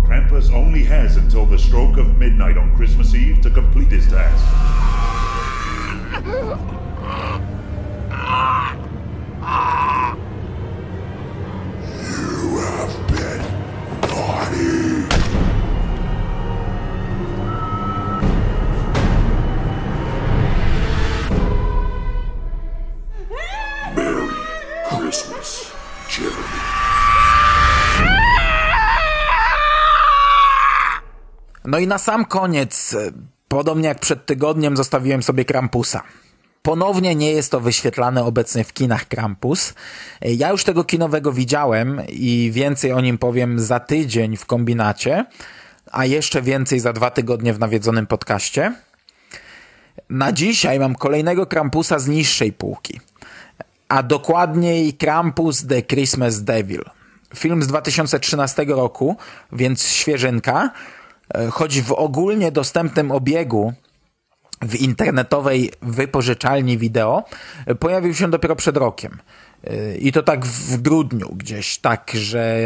Krampus 0.04 0.52
only 0.52 0.82
has 0.82 1.16
until 1.16 1.46
the 1.46 1.58
stroke 1.58 1.96
of 1.96 2.18
midnight 2.18 2.56
on 2.56 2.74
Christmas 2.74 3.14
Eve 3.14 3.40
to 3.42 3.50
complete 3.50 3.92
his 3.92 4.08
task. 4.08 4.59
I 31.80 31.86
na 31.86 31.98
sam 31.98 32.24
koniec, 32.24 32.94
e, 32.94 33.10
podobnie 33.48 33.88
jak 33.88 33.98
przed 33.98 34.26
tygodniem, 34.26 34.76
zostawiłem 34.76 35.22
sobie 35.22 35.44
Krampusa. 35.44 36.02
Ponownie 36.62 37.14
nie 37.14 37.32
jest 37.32 37.50
to 37.50 37.60
wyświetlane 37.60 38.24
obecnie 38.24 38.64
w 38.64 38.72
kinach 38.72 39.08
Krampus. 39.08 39.74
E, 40.20 40.32
Ja 40.32 40.50
już 40.50 40.64
tego 40.64 40.84
kinowego 40.84 41.32
widziałem 41.32 42.00
i 42.08 42.50
więcej 42.52 42.92
o 42.92 43.00
nim 43.00 43.18
powiem 43.18 43.60
za 43.60 43.80
tydzień 43.80 44.36
w 44.36 44.46
kombinacie, 44.46 45.24
a 45.92 46.04
jeszcze 46.04 46.42
więcej 46.42 46.80
za 46.80 46.92
dwa 46.92 47.10
tygodnie 47.10 47.52
w 47.52 47.58
nawiedzonym 47.58 48.06
podcaście. 48.06 48.74
Na 50.10 50.32
dzisiaj 50.32 50.78
mam 50.78 50.94
kolejnego 50.94 51.46
Krampusa 51.46 51.98
z 51.98 52.08
niższej 52.08 52.52
półki, 52.52 53.00
a 53.88 54.02
dokładniej 54.02 54.94
Krampus 54.94 55.66
The 55.66 55.82
Christmas 55.82 56.44
Devil. 56.44 56.82
Film 57.36 57.62
z 57.62 57.66
2013 57.66 58.64
roku, 58.68 59.16
więc 59.52 59.88
świeżynka, 59.88 60.70
choć 61.50 61.80
w 61.80 61.92
ogólnie 61.92 62.52
dostępnym 62.52 63.10
obiegu 63.10 63.72
w 64.62 64.74
internetowej 64.74 65.70
wypożyczalni 65.82 66.78
wideo 66.78 67.24
e, 67.66 67.74
pojawił 67.74 68.14
się 68.14 68.30
dopiero 68.30 68.56
przed 68.56 68.76
rokiem. 68.76 69.18
E, 69.64 69.96
I 69.96 70.12
to 70.12 70.22
tak 70.22 70.46
w 70.46 70.76
grudniu 70.82 71.28
gdzieś, 71.36 71.78
tak, 71.78 72.10
że 72.14 72.60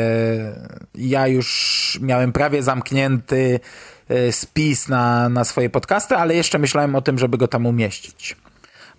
ja 0.95 1.29
już 1.29 1.99
miałem 2.03 2.33
prawie 2.33 2.62
zamknięty 2.62 3.61
e, 4.09 4.33
spis 4.33 4.89
na, 4.89 5.29
na 5.29 5.45
swoje 5.45 5.71
podcasty, 5.71 6.17
ale 6.17 6.35
jeszcze 6.35 6.59
myślałem 6.59 6.95
o 6.95 7.03
tym, 7.03 7.19
żeby 7.19 7.39
go 7.39 7.49
tam 7.49 7.67
umieścić. 7.67 8.37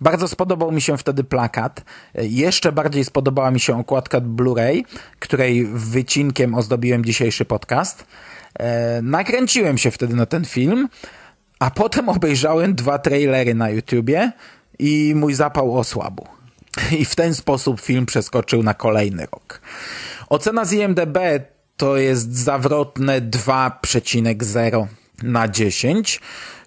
Bardzo 0.00 0.28
spodobał 0.28 0.72
mi 0.72 0.80
się 0.80 0.98
wtedy 0.98 1.24
plakat. 1.24 1.84
Jeszcze 2.14 2.72
bardziej 2.72 3.04
spodobała 3.04 3.50
mi 3.50 3.60
się 3.60 3.78
okładka 3.78 4.20
Blu-ray, 4.20 4.82
której 5.18 5.66
wycinkiem 5.66 6.54
ozdobiłem 6.54 7.04
dzisiejszy 7.04 7.44
podcast. 7.44 8.06
E, 8.58 9.02
Nakręciłem 9.02 9.78
się 9.78 9.90
wtedy 9.90 10.16
na 10.16 10.26
ten 10.26 10.44
film, 10.44 10.88
a 11.58 11.70
potem 11.70 12.08
obejrzałem 12.08 12.74
dwa 12.74 12.98
trailery 12.98 13.54
na 13.54 13.70
YouTubie 13.70 14.32
i 14.78 15.12
mój 15.16 15.34
zapał 15.34 15.78
osłabł. 15.78 16.26
I 16.98 17.04
w 17.04 17.14
ten 17.14 17.34
sposób 17.34 17.80
film 17.80 18.06
przeskoczył 18.06 18.62
na 18.62 18.74
kolejny 18.74 19.26
rok. 19.32 19.60
Ocena 20.28 20.64
z 20.64 20.72
IMDB 20.72 21.18
to 21.76 21.96
jest 21.96 22.32
zawrotne 22.32 23.20
2,0 23.20 24.86
na 25.22 25.48
10 25.48 26.20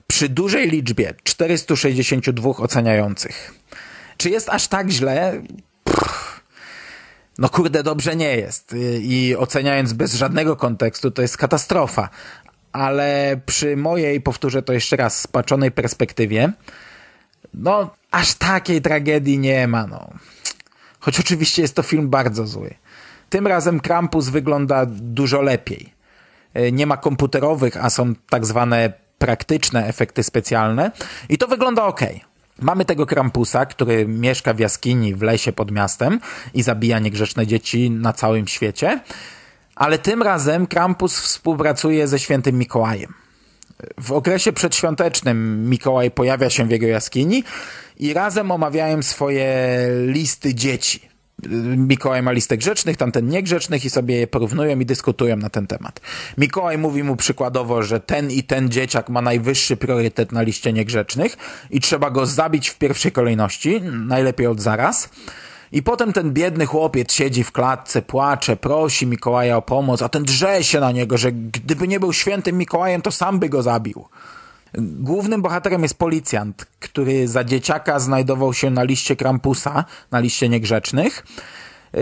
przy 0.10 0.30
dużej 0.30 0.70
liczbie 0.70 1.14
462 1.24 2.49
oceniających. 2.49 3.53
Czy 4.18 4.30
jest 4.30 4.49
aż 4.49 4.68
tak 4.68 4.89
źle? 4.89 5.41
No 7.38 7.49
kurde, 7.49 7.84
dobrze 7.84 8.16
nie 8.16 8.38
jest. 8.38 8.76
I 9.01 9.36
oceniając 9.38 9.93
bez 9.93 10.14
żadnego 10.14 10.55
kontekstu, 10.55 11.12
to 11.12 11.22
jest 11.22 11.38
katastrofa. 11.38 12.10
Ale 12.72 13.39
przy 13.45 13.78
mojej, 13.78 14.22
powtórzę 14.22 14.62
to 14.62 14.74
jeszcze 14.74 14.95
raz, 14.95 15.20
spaczonej 15.20 15.72
perspektywie, 15.72 16.51
no 17.53 17.95
aż 18.12 18.34
takiej 18.34 18.82
tragedii 18.82 19.39
nie 19.39 19.68
ma, 19.68 19.88
no. 19.88 20.10
Choć 20.99 21.20
oczywiście 21.20 21.62
jest 21.62 21.76
to 21.76 21.84
film 21.84 22.10
bardzo 22.10 22.47
zły. 22.47 22.74
Tym 23.30 23.47
razem 23.47 23.80
Krampus 23.80 24.30
wygląda 24.30 24.86
dużo 24.89 25.41
lepiej. 25.41 25.93
E, 26.53 26.72
Nie 26.72 26.86
ma 26.86 26.97
komputerowych, 26.97 27.78
a 27.86 27.89
są 27.89 28.16
tak 28.30 28.45
zwane 28.45 28.93
praktyczne 29.20 29.88
efekty 29.88 30.24
specjalne 30.24 30.91
i 31.30 31.38
to 31.38 31.47
wygląda 31.47 31.84
ok. 31.84 32.01
Mamy 32.61 32.86
tego 32.86 33.05
Krampusa, 33.05 33.65
który 33.65 34.07
mieszka 34.07 34.53
w 34.53 34.59
jaskini 34.59 35.15
w 35.15 35.22
lesie 35.22 35.51
pod 35.51 35.72
miastem 35.72 36.20
i 36.53 36.63
zabija 36.63 36.99
niegrzeczne 36.99 37.47
dzieci 37.47 37.91
na 37.91 38.13
całym 38.13 38.47
świecie, 38.47 38.99
ale 39.76 39.97
tym 39.97 40.24
razem 40.24 40.67
Krampus 40.67 41.20
współpracuje 41.20 42.07
ze 42.07 42.20
świętym 42.20 42.57
Mikołajem. 42.57 43.13
W 43.97 44.11
okresie 44.11 44.53
przedświątecznym 44.53 45.70
Mikołaj 45.70 46.11
pojawia 46.11 46.49
się 46.49 46.65
w 46.65 46.72
jego 46.72 46.88
jaskini 46.88 47.43
i 47.97 48.13
razem 48.13 48.51
omawiają 48.51 49.03
swoje 49.03 49.47
listy 50.05 50.55
dzieci. 50.55 51.09
Mikołaj 51.78 52.24
ma 52.24 52.32
listę 52.32 52.58
grzecznych, 52.58 52.98
tamten 52.98 53.28
niegrzecznych 53.28 53.86
i 53.86 53.90
sobie 53.90 54.16
je 54.16 54.28
porównują 54.28 54.80
i 54.80 54.86
dyskutują 54.86 55.38
na 55.38 55.50
ten 55.50 55.68
temat. 55.68 56.02
Mikołaj 56.38 56.78
mówi 56.78 57.04
mu 57.04 57.16
przykładowo, 57.16 57.84
że 57.84 58.00
ten 58.00 58.32
i 58.32 58.44
ten 58.44 58.70
dzieciak 58.70 59.10
ma 59.10 59.22
najwyższy 59.22 59.78
priorytet 59.78 60.32
na 60.32 60.42
liście 60.42 60.74
niegrzecznych 60.74 61.38
i 61.70 61.80
trzeba 61.80 62.10
go 62.10 62.26
zabić 62.26 62.70
w 62.70 62.78
pierwszej 62.78 63.12
kolejności, 63.12 63.82
najlepiej 63.82 64.48
od 64.48 64.62
zaraz. 64.62 65.10
I 65.72 65.84
potem 65.84 66.14
ten 66.14 66.34
biedny 66.34 66.66
chłopiec 66.66 67.14
siedzi 67.14 67.44
w 67.44 67.52
klatce, 67.52 68.02
płacze, 68.02 68.56
prosi 68.56 69.08
Mikołaja 69.08 69.58
o 69.58 69.62
pomoc, 69.62 70.02
a 70.02 70.10
ten 70.10 70.24
drze 70.24 70.64
się 70.64 70.80
na 70.80 70.92
niego, 70.92 71.18
że 71.18 71.32
gdyby 71.32 71.88
nie 71.88 72.00
był 72.00 72.14
świętym 72.14 72.58
Mikołajem, 72.58 73.02
to 73.02 73.12
sam 73.12 73.40
by 73.40 73.50
go 73.50 73.64
zabił. 73.64 74.06
Głównym 74.78 75.41
bohaterem 75.41 75.84
jest 75.84 75.97
policjant, 75.97 76.65
który 76.80 77.28
za 77.28 77.43
dzieciaka 77.43 77.99
znajdował 77.99 78.53
się 78.53 78.70
na 78.70 78.84
liście 78.84 79.15
Krampusa, 79.15 79.86
na 80.11 80.20
liście 80.20 80.49
niegrzecznych. 80.49 81.26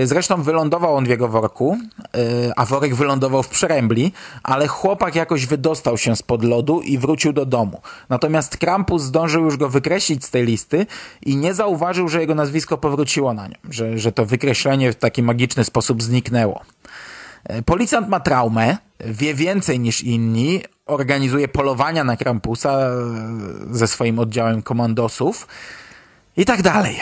Zresztą 0.03 0.43
wylądował 0.43 0.95
on 0.95 1.05
w 1.05 1.07
jego 1.07 1.28
worku, 1.28 1.78
yy, 2.13 2.22
a 2.55 2.65
worek 2.65 2.95
wylądował 2.95 3.43
w 3.43 3.47
przerębli, 3.47 4.11
ale 4.43 4.68
chłopak 4.68 5.15
jakoś 5.15 5.45
wydostał 5.45 5.97
się 5.97 6.15
spod 6.15 6.43
lodu 6.43 6.82
i 6.82 6.97
wrócił 6.97 7.34
do 7.34 7.45
domu. 7.45 7.82
Natomiast 8.09 8.57
Krampus 8.57 9.01
zdążył 9.01 9.45
już 9.45 9.57
go 9.57 9.70
wykreślić 9.70 10.26
z 10.26 10.30
tej 10.30 10.45
listy 10.45 10.86
i 11.26 11.36
nie 11.36 11.53
zauważył, 11.53 12.07
że 12.07 12.22
jego 12.22 12.36
nazwisko 12.36 12.78
powróciło 12.78 13.34
na 13.34 13.47
nią, 13.47 13.55
że, 13.70 13.97
że 13.97 14.11
to 14.11 14.26
wykreślenie 14.26 14.91
w 14.91 14.95
taki 14.95 15.24
magiczny 15.24 15.63
sposób 15.63 16.03
zniknęło. 16.03 16.61
Policjant 17.65 18.09
ma 18.09 18.20
traumę, 18.20 18.78
wie 19.00 19.34
więcej 19.34 19.80
niż 19.80 20.02
inni, 20.02 20.62
organizuje 20.86 21.48
polowania 21.48 22.04
na 22.04 22.18
Krampusa 22.18 22.72
e, 22.72 22.91
ze 23.72 23.88
swoim 23.88 24.20
oddziałem 24.20 24.62
komandosów 24.62 25.48
i 26.38 26.45
tak 26.45 26.62
dalej. 26.62 27.00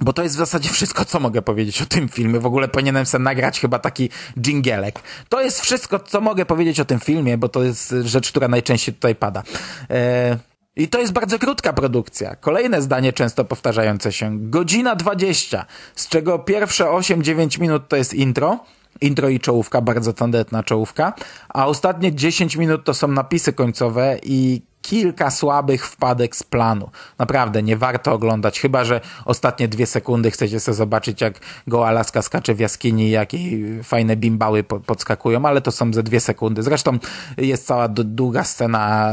Bo 0.00 0.12
to 0.12 0.22
jest 0.22 0.34
w 0.34 0.38
zasadzie 0.38 0.70
wszystko, 0.70 1.04
co 1.04 1.20
mogę 1.20 1.42
powiedzieć 1.42 1.82
o 1.82 1.86
tym 1.86 2.08
filmie. 2.08 2.40
W 2.40 2.46
ogóle 2.46 2.68
powinienem 2.68 3.06
sobie 3.06 3.24
nagrać 3.24 3.60
chyba 3.60 3.78
taki 3.78 4.10
dżingielek. 4.40 5.00
To 5.28 5.42
jest 5.42 5.60
wszystko, 5.60 5.98
co 5.98 6.20
mogę 6.20 6.46
powiedzieć 6.46 6.80
o 6.80 6.84
tym 6.84 7.00
filmie, 7.00 7.38
bo 7.38 7.48
to 7.48 7.62
jest 7.62 7.94
rzecz, 8.04 8.30
która 8.30 8.48
najczęściej 8.48 8.94
tutaj 8.94 9.14
pada. 9.14 9.42
E 9.90 10.38
i 10.76 10.88
to 10.88 11.00
jest 11.00 11.12
bardzo 11.12 11.38
krótka 11.38 11.72
produkcja. 11.72 12.36
Kolejne 12.36 12.82
zdanie 12.82 13.12
często 13.12 13.44
powtarzające 13.44 14.12
się. 14.12 14.50
Godzina 14.50 14.96
20, 14.96 15.66
z 15.94 16.08
czego 16.08 16.38
pierwsze 16.38 16.84
8-9 16.84 17.60
minut 17.60 17.88
to 17.88 17.96
jest 17.96 18.14
intro. 18.14 18.58
Intro 19.00 19.28
i 19.28 19.40
czołówka, 19.40 19.80
bardzo 19.80 20.12
tandetna 20.12 20.62
czołówka. 20.62 21.12
A 21.48 21.66
ostatnie 21.66 22.14
10 22.14 22.56
minut 22.56 22.84
to 22.84 22.94
są 22.94 23.08
napisy 23.08 23.52
końcowe 23.52 24.18
i 24.22 24.62
kilka 24.82 25.30
słabych 25.30 25.86
wpadek 25.86 26.36
z 26.36 26.42
planu. 26.42 26.90
Naprawdę, 27.18 27.62
nie 27.62 27.76
warto 27.76 28.12
oglądać, 28.12 28.60
chyba 28.60 28.84
że 28.84 29.00
ostatnie 29.24 29.68
dwie 29.68 29.86
sekundy 29.86 30.30
chcecie 30.30 30.60
sobie 30.60 30.74
zobaczyć, 30.74 31.20
jak 31.20 31.40
goła 31.66 31.90
laska 31.90 32.22
skacze 32.22 32.54
w 32.54 32.60
jaskini, 32.60 33.10
jak 33.10 33.32
jej 33.32 33.82
fajne 33.82 34.16
bimbały 34.16 34.64
po- 34.64 34.80
podskakują, 34.80 35.46
ale 35.46 35.60
to 35.60 35.72
są 35.72 35.92
ze 35.92 36.02
dwie 36.02 36.20
sekundy. 36.20 36.62
Zresztą 36.62 36.98
jest 37.36 37.66
cała 37.66 37.88
długa 37.88 38.44
scena 38.44 39.12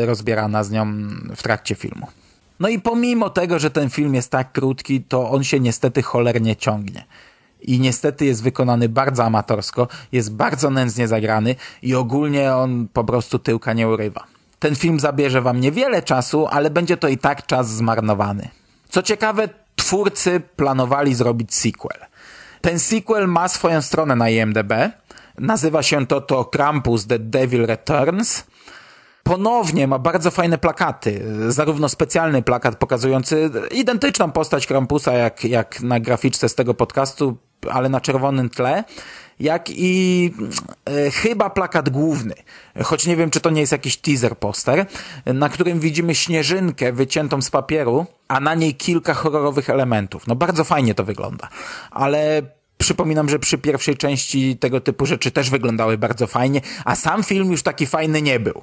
yy, 0.00 0.06
rozbierana 0.06 0.64
z 0.64 0.70
nią 0.70 0.86
w 1.36 1.42
trakcie 1.42 1.74
filmu. 1.74 2.06
No 2.60 2.68
i 2.68 2.78
pomimo 2.78 3.30
tego, 3.30 3.58
że 3.58 3.70
ten 3.70 3.90
film 3.90 4.14
jest 4.14 4.30
tak 4.30 4.52
krótki, 4.52 5.02
to 5.02 5.30
on 5.30 5.44
się 5.44 5.60
niestety 5.60 6.02
cholernie 6.02 6.56
ciągnie. 6.56 7.04
I 7.62 7.80
niestety 7.80 8.24
jest 8.24 8.42
wykonany 8.42 8.88
bardzo 8.88 9.24
amatorsko, 9.24 9.88
jest 10.12 10.32
bardzo 10.32 10.70
nędznie 10.70 11.08
zagrany 11.08 11.54
i 11.82 11.94
ogólnie 11.94 12.54
on 12.54 12.88
po 12.92 13.04
prostu 13.04 13.38
tyłka 13.38 13.72
nie 13.72 13.88
urywa. 13.88 14.24
Ten 14.58 14.76
film 14.76 15.00
zabierze 15.00 15.42
wam 15.42 15.60
niewiele 15.60 16.02
czasu, 16.02 16.46
ale 16.46 16.70
będzie 16.70 16.96
to 16.96 17.08
i 17.08 17.18
tak 17.18 17.46
czas 17.46 17.70
zmarnowany. 17.70 18.48
Co 18.88 19.02
ciekawe, 19.02 19.48
twórcy 19.76 20.40
planowali 20.56 21.14
zrobić 21.14 21.54
sequel. 21.54 21.98
Ten 22.60 22.78
sequel 22.78 23.28
ma 23.28 23.48
swoją 23.48 23.82
stronę 23.82 24.16
na 24.16 24.30
IMDb. 24.30 24.72
Nazywa 25.38 25.82
się 25.82 26.06
to 26.06 26.20
to 26.20 26.44
Krampus 26.44 27.06
The 27.06 27.18
Devil 27.18 27.66
Returns. 27.66 28.44
Ponownie 29.22 29.86
ma 29.86 29.98
bardzo 29.98 30.30
fajne 30.30 30.58
plakaty. 30.58 31.22
Zarówno 31.48 31.88
specjalny 31.88 32.42
plakat 32.42 32.76
pokazujący 32.76 33.50
identyczną 33.70 34.32
postać 34.32 34.66
Krampusa 34.66 35.12
jak, 35.12 35.44
jak 35.44 35.80
na 35.80 36.00
graficzce 36.00 36.48
z 36.48 36.54
tego 36.54 36.74
podcastu, 36.74 37.36
ale 37.70 37.88
na 37.88 38.00
czerwonym 38.00 38.50
tle, 38.50 38.84
jak 39.40 39.70
i 39.70 40.34
e, 40.84 41.10
chyba 41.10 41.50
plakat 41.50 41.90
główny, 41.90 42.34
choć 42.82 43.06
nie 43.06 43.16
wiem, 43.16 43.30
czy 43.30 43.40
to 43.40 43.50
nie 43.50 43.60
jest 43.60 43.72
jakiś 43.72 43.96
teaser 43.96 44.38
poster, 44.38 44.86
na 45.26 45.48
którym 45.48 45.80
widzimy 45.80 46.14
śnieżynkę 46.14 46.92
wyciętą 46.92 47.42
z 47.42 47.50
papieru, 47.50 48.06
a 48.28 48.40
na 48.40 48.54
niej 48.54 48.74
kilka 48.74 49.14
horrorowych 49.14 49.70
elementów. 49.70 50.26
No 50.26 50.34
bardzo 50.34 50.64
fajnie 50.64 50.94
to 50.94 51.04
wygląda, 51.04 51.48
ale 51.90 52.42
przypominam, 52.78 53.28
że 53.28 53.38
przy 53.38 53.58
pierwszej 53.58 53.96
części 53.96 54.56
tego 54.56 54.80
typu 54.80 55.06
rzeczy 55.06 55.30
też 55.30 55.50
wyglądały 55.50 55.98
bardzo 55.98 56.26
fajnie, 56.26 56.60
a 56.84 56.96
sam 56.96 57.22
film 57.22 57.50
już 57.50 57.62
taki 57.62 57.86
fajny 57.86 58.22
nie 58.22 58.40
był. 58.40 58.62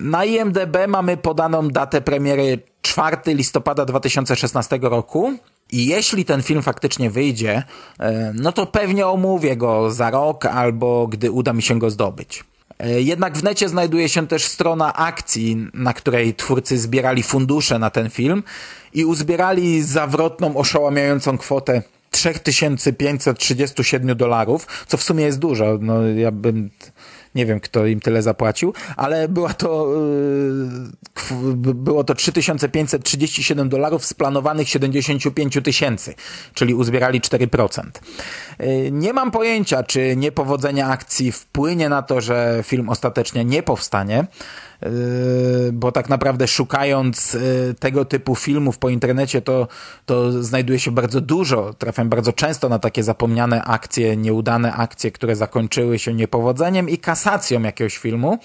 Na 0.00 0.24
IMDB 0.24 0.76
mamy 0.88 1.16
podaną 1.16 1.68
datę 1.68 2.00
premiery 2.00 2.58
4 2.82 3.16
listopada 3.26 3.84
2016 3.84 4.78
roku. 4.82 5.32
I 5.72 5.86
jeśli 5.86 6.24
ten 6.24 6.42
film 6.42 6.62
faktycznie 6.62 7.10
wyjdzie, 7.10 7.62
e, 8.00 8.32
no 8.34 8.52
to 8.52 8.66
pewnie 8.66 9.06
omówię 9.06 9.56
go 9.56 9.90
za 9.90 10.10
rok 10.10 10.46
albo 10.46 11.06
gdy 11.06 11.30
uda 11.30 11.52
mi 11.52 11.62
się 11.62 11.78
go 11.78 11.90
zdobyć. 11.90 12.44
E, 12.78 13.00
Jednak 13.00 13.38
w 13.38 13.42
necie 13.42 13.68
znajduje 13.68 14.08
się 14.08 14.26
też 14.26 14.44
strona 14.44 14.94
akcji, 14.94 15.66
na 15.74 15.92
której 15.94 16.34
twórcy 16.34 16.78
zbierali 16.78 17.22
fundusze 17.22 17.78
na 17.78 17.90
ten 17.90 18.10
film 18.10 18.42
i 18.94 19.04
uzbierali 19.04 19.82
zawrotną, 19.82 20.56
oszałamiającą 20.56 21.38
kwotę 21.38 21.82
3537 22.12 24.16
dolarów, 24.16 24.66
co 24.86 24.96
w 24.96 25.02
sumie 25.02 25.24
jest 25.24 25.38
dużo. 25.38 25.78
No, 25.80 26.06
ja 26.06 26.30
bym 26.30 26.70
Nie 27.34 27.46
wiem, 27.46 27.60
kto 27.60 27.86
im 27.86 28.00
tyle 28.00 28.22
zapłacił, 28.22 28.74
ale 28.96 29.28
była 29.28 29.54
to, 29.54 29.94
yy, 31.32 31.74
było 31.74 32.04
to 32.04 32.14
3537 32.14 33.68
dolarów 33.68 34.04
z 34.04 34.14
planowanych 34.14 34.68
75 34.68 35.58
tysięcy, 35.64 36.14
czyli 36.54 36.74
uzbierali 36.74 37.20
4%. 37.20 37.82
Yy, 38.58 38.90
Nie 38.90 39.12
mam 39.12 39.30
pojęcia, 39.30 39.82
czy 39.82 40.16
niepowodzenie 40.16 40.86
akcji 40.86 41.32
wpłynie 41.32 41.88
na 41.88 42.02
to, 42.02 42.20
że 42.20 42.60
film 42.62 42.88
ostatecznie 42.88 43.44
nie 43.44 43.62
powstanie, 43.62 44.26
bo 45.72 45.92
tak 45.92 46.08
naprawdę 46.08 46.48
szukając 46.48 47.34
yy, 47.34 47.74
tego 47.78 48.04
typu 48.04 48.34
filmów 48.34 48.78
po 48.78 48.88
internecie, 48.88 49.42
to, 49.42 49.68
to 50.06 50.42
znajduje 50.42 50.78
się 50.78 50.90
bardzo 50.90 51.20
dużo, 51.20 51.74
trafiam 51.74 52.08
bardzo 52.08 52.32
często 52.32 52.68
na 52.68 52.78
takie 52.78 53.02
zapomniane 53.02 53.64
akcje, 53.64 54.16
nieudane 54.16 54.72
akcje, 54.72 55.10
które 55.10 55.36
zakończyły 55.36 55.98
się 55.98 56.14
niepowodzeniem 56.14 56.88
i 56.88 56.98
kasacją 56.98 57.62
jakiegoś 57.62 57.98
filmu. 57.98 58.38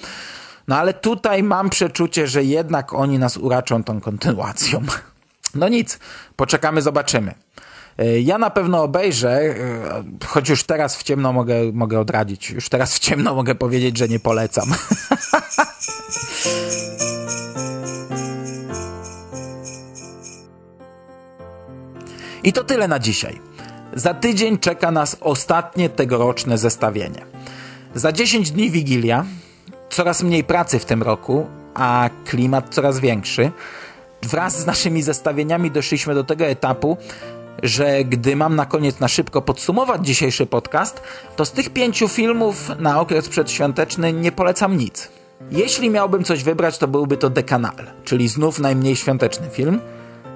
No 0.67 0.77
ale 0.77 0.93
tutaj 0.93 1.43
mam 1.43 1.69
przeczucie, 1.69 2.27
że 2.27 2.43
jednak 2.43 2.93
oni 2.93 3.19
nas 3.19 3.37
uraczą 3.37 3.83
tą 3.83 4.01
kontynuacją. 4.01 4.81
No 5.55 5.67
nic, 5.69 5.99
poczekamy, 6.35 6.81
zobaczymy. 6.81 7.33
E, 7.97 8.19
Ja 8.19 8.37
na 8.37 8.49
pewno 8.49 8.83
obejrzę, 8.83 9.41
e, 9.41 9.55
choć 10.25 10.49
już 10.49 10.63
teraz 10.63 10.97
w 10.97 11.03
ciemno 11.03 11.33
mogę, 11.33 11.55
mogę 11.73 11.99
odradzić. 11.99 12.49
Już 12.49 12.69
teraz 12.69 12.95
w 12.95 12.99
ciemno 12.99 13.35
mogę 13.35 13.55
powiedzieć, 13.55 13.97
że 13.97 14.07
nie 14.07 14.19
polecam. 14.19 14.73
I 22.43 22.53
to 22.53 22.63
tyle 22.63 22.87
na 22.87 22.99
dzisiaj. 22.99 23.39
Za 23.93 24.13
tydzień 24.13 24.57
czeka 24.57 24.91
nas 24.91 25.17
ostatnie 25.21 25.89
tegoroczne 25.89 26.57
zestawienie. 26.57 27.25
Za 27.95 28.11
10 28.11 28.51
dni 28.51 28.71
Wigilia, 28.71 29.25
coraz 29.89 30.23
mniej 30.23 30.43
pracy 30.43 30.79
w 30.79 30.85
tym 30.85 31.03
roku, 31.03 31.47
a 31.73 32.09
klimat 32.25 32.69
coraz 32.69 32.99
większy. 32.99 33.51
Wraz 34.21 34.59
z 34.59 34.65
naszymi 34.65 35.01
zestawieniami 35.01 35.71
doszliśmy 35.71 36.15
do 36.15 36.23
tego 36.23 36.45
etapu, 36.45 36.97
że 37.63 38.03
gdy 38.03 38.35
mam 38.35 38.55
na 38.55 38.65
koniec 38.65 38.99
na 38.99 39.07
szybko 39.07 39.41
podsumować 39.41 40.07
dzisiejszy 40.07 40.45
podcast, 40.45 41.01
to 41.35 41.45
z 41.45 41.51
tych 41.51 41.69
pięciu 41.69 42.07
filmów 42.07 42.71
na 42.79 43.01
okres 43.01 43.29
przedświąteczny 43.29 44.13
nie 44.13 44.31
polecam 44.31 44.77
nic. 44.77 45.09
Jeśli 45.51 45.89
miałbym 45.89 46.23
coś 46.23 46.43
wybrać, 46.43 46.77
to 46.77 46.87
byłby 46.87 47.17
to 47.17 47.29
Dekanal, 47.29 47.85
czyli 48.03 48.27
znów 48.27 48.59
najmniej 48.59 48.95
świąteczny 48.95 49.49
film 49.49 49.79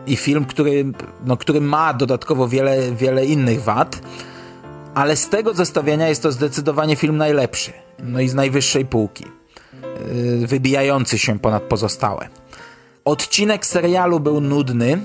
i 0.08 0.16
film, 0.16 0.46
który, 0.46 0.86
no, 1.26 1.38
który 1.38 1.62
ma 1.62 1.94
dodatkowo 1.94 2.48
wiele, 2.48 2.92
wiele 2.92 3.26
innych 3.26 3.64
wad, 3.64 4.02
ale 4.94 5.16
z 5.16 5.30
tego 5.30 5.54
zestawienia 5.54 6.10
jest 6.10 6.24
to 6.24 6.32
zdecydowanie 6.32 6.96
film 6.96 7.18
najlepszy, 7.18 7.74
no 8.00 8.20
i 8.20 8.30
z 8.30 8.34
najwyższej 8.34 8.86
półki, 8.86 9.26
yy, 10.40 10.48
wybijający 10.48 11.20
się 11.20 11.40
ponad 11.40 11.64
pozostałe. 11.64 12.28
Odcinek 13.06 13.66
serialu 13.66 14.20
był 14.20 14.42
nudny, 14.42 15.00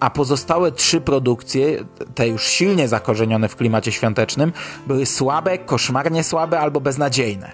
a 0.00 0.10
pozostałe 0.10 0.72
trzy 0.72 1.00
produkcje, 1.00 1.84
te 2.14 2.28
już 2.28 2.44
silnie 2.44 2.88
zakorzenione 2.88 3.48
w 3.48 3.56
klimacie 3.56 3.92
świątecznym, 3.92 4.52
były 4.86 5.06
słabe, 5.06 5.58
koszmarnie 5.58 6.24
słabe 6.24 6.60
albo 6.60 6.80
beznadziejne. 6.80 7.50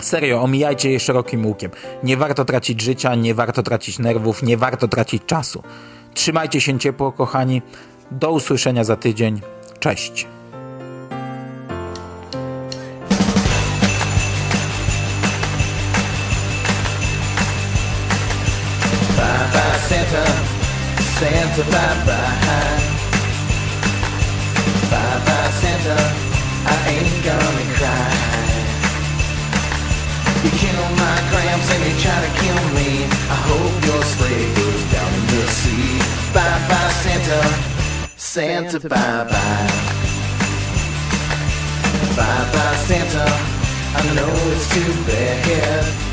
Serio, 0.00 0.42
omijajcie 0.42 0.90
je 0.90 1.00
szerokim 1.00 1.46
łukiem. 1.46 1.70
Nie 2.02 2.16
warto 2.16 2.44
tracić 2.44 2.80
życia, 2.80 3.14
nie 3.14 3.34
warto 3.34 3.62
tracić 3.62 3.98
nerwów, 3.98 4.42
nie 4.42 4.56
warto 4.56 4.88
tracić 4.88 5.22
czasu. 5.26 5.62
Trzymajcie 6.14 6.60
się 6.60 6.78
ciepło, 6.78 7.12
kochani. 7.12 7.62
Do 8.10 8.30
usłyszenia 8.30 8.84
za 8.84 8.96
tydzień. 8.96 9.40
Cześć. 9.80 10.26
Santa 21.50 21.70
bye 21.72 22.06
bye. 22.06 22.78
Bye 24.90 25.18
bye 25.26 25.50
Santa, 25.60 25.98
I 26.64 26.76
ain't 26.94 27.24
gonna 27.24 27.66
cry. 27.74 28.12
You 30.44 30.50
kill 30.62 30.82
my 30.94 31.16
gramps 31.30 31.68
and 31.74 31.82
you 31.86 31.94
try 31.98 32.18
to 32.22 32.30
kill 32.40 32.62
me. 32.78 33.04
I 33.04 33.38
hope 33.50 33.74
your 33.84 34.02
sleigh 34.12 34.54
goes 34.54 34.84
down 34.92 35.10
in 35.18 35.26
the 35.26 35.42
sea. 35.58 35.98
Bye 36.32 36.60
bye 36.68 36.92
Santa, 37.02 37.40
Santa 38.16 38.88
bye 38.88 39.24
bye. 39.24 39.70
Bye 42.16 42.46
bye 42.54 42.76
Santa, 42.86 43.26
I 43.96 44.14
know 44.14 44.32
it's 44.52 44.68
too 44.72 44.92
bad. 45.04 46.09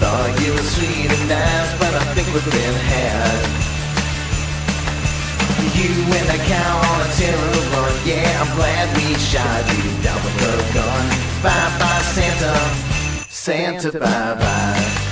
Thought 0.00 0.36
you 0.44 0.52
were 0.52 0.68
sweet 0.76 1.08
and 1.08 1.28
nice, 1.28 1.72
but 1.80 1.92
I 1.94 2.04
think 2.12 2.28
we've 2.34 2.44
been 2.52 2.78
had. 2.92 3.76
You 5.76 5.92
and 5.92 6.28
the 6.28 6.40
cow 6.48 6.76
on 6.88 6.98
a 7.00 7.08
terror 7.16 7.52
run, 7.72 7.92
yeah, 8.04 8.40
I'm 8.40 8.48
glad 8.56 8.88
we 8.96 9.12
shot 9.16 9.64
you 9.72 9.88
down 10.04 10.20
with 10.24 10.36
the 10.40 10.52
gun. 10.72 11.04
Bye 11.44 11.68
bye 11.80 12.02
Santa, 12.12 12.56
Santa 13.28 13.92
bye 13.92 14.34
bye. 14.40 15.06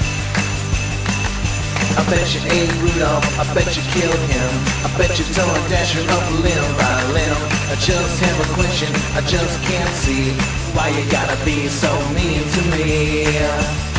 I 1.97 2.03
bet 2.11 2.27
you 2.35 2.41
ate 2.51 2.73
Rudolph, 2.81 3.25
I 3.39 3.45
bet 3.55 3.69
you 3.77 3.83
killed 3.93 4.25
him. 4.29 4.51
I 4.85 4.89
bet 4.99 5.17
you 5.19 5.25
tore 5.33 5.61
Dasher 5.69 6.05
up 6.13 6.27
limb 6.45 6.69
by 6.77 6.97
limb. 7.13 7.41
I 7.73 7.77
just 7.81 8.21
have 8.21 8.39
a 8.41 8.49
question, 8.55 8.93
I 9.17 9.21
just 9.29 9.63
can't 9.65 9.95
see 9.97 10.33
why 10.77 10.89
you 10.89 11.09
gotta 11.11 11.43
be 11.45 11.69
so 11.69 11.93
mean 12.13 12.43
to 12.43 12.63
me. 12.73 13.94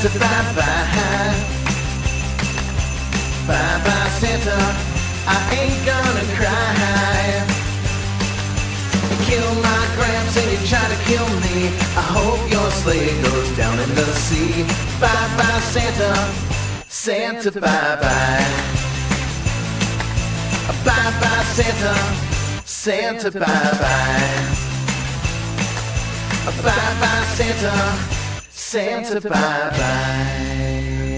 Santa 0.00 0.18
bye 0.18 0.54
bye. 0.56 1.34
Bye 3.46 3.84
bye 3.84 4.08
Santa, 4.18 4.56
I 5.26 5.38
ain't 5.60 5.84
gonna 5.84 6.24
cry. 6.40 7.44
You 9.10 9.16
kill 9.28 9.54
my 9.56 9.82
gramps 9.96 10.36
and 10.38 10.52
you 10.52 10.66
try 10.66 10.88
to 10.88 10.96
kill 11.04 11.28
me. 11.44 11.68
I 11.98 12.04
hope 12.16 12.50
your 12.50 12.70
sleigh 12.70 13.20
goes 13.20 13.54
down 13.58 13.78
in 13.78 13.94
the 13.94 14.06
sea. 14.24 14.62
Bye 15.02 15.28
bye 15.36 15.60
Santa, 15.68 16.14
Santa 16.88 17.60
bye 17.60 17.96
bye. 18.00 18.46
Bye 20.82 21.12
bye 21.20 21.44
Santa, 21.52 21.94
Santa 22.64 23.30
bye 23.32 23.38
bye. 23.82 24.46
Bye 26.64 26.94
bye 27.00 27.24
Santa, 27.36 28.19
Santa 28.70 29.20
bye 29.20 29.30
bye. 29.30 31.09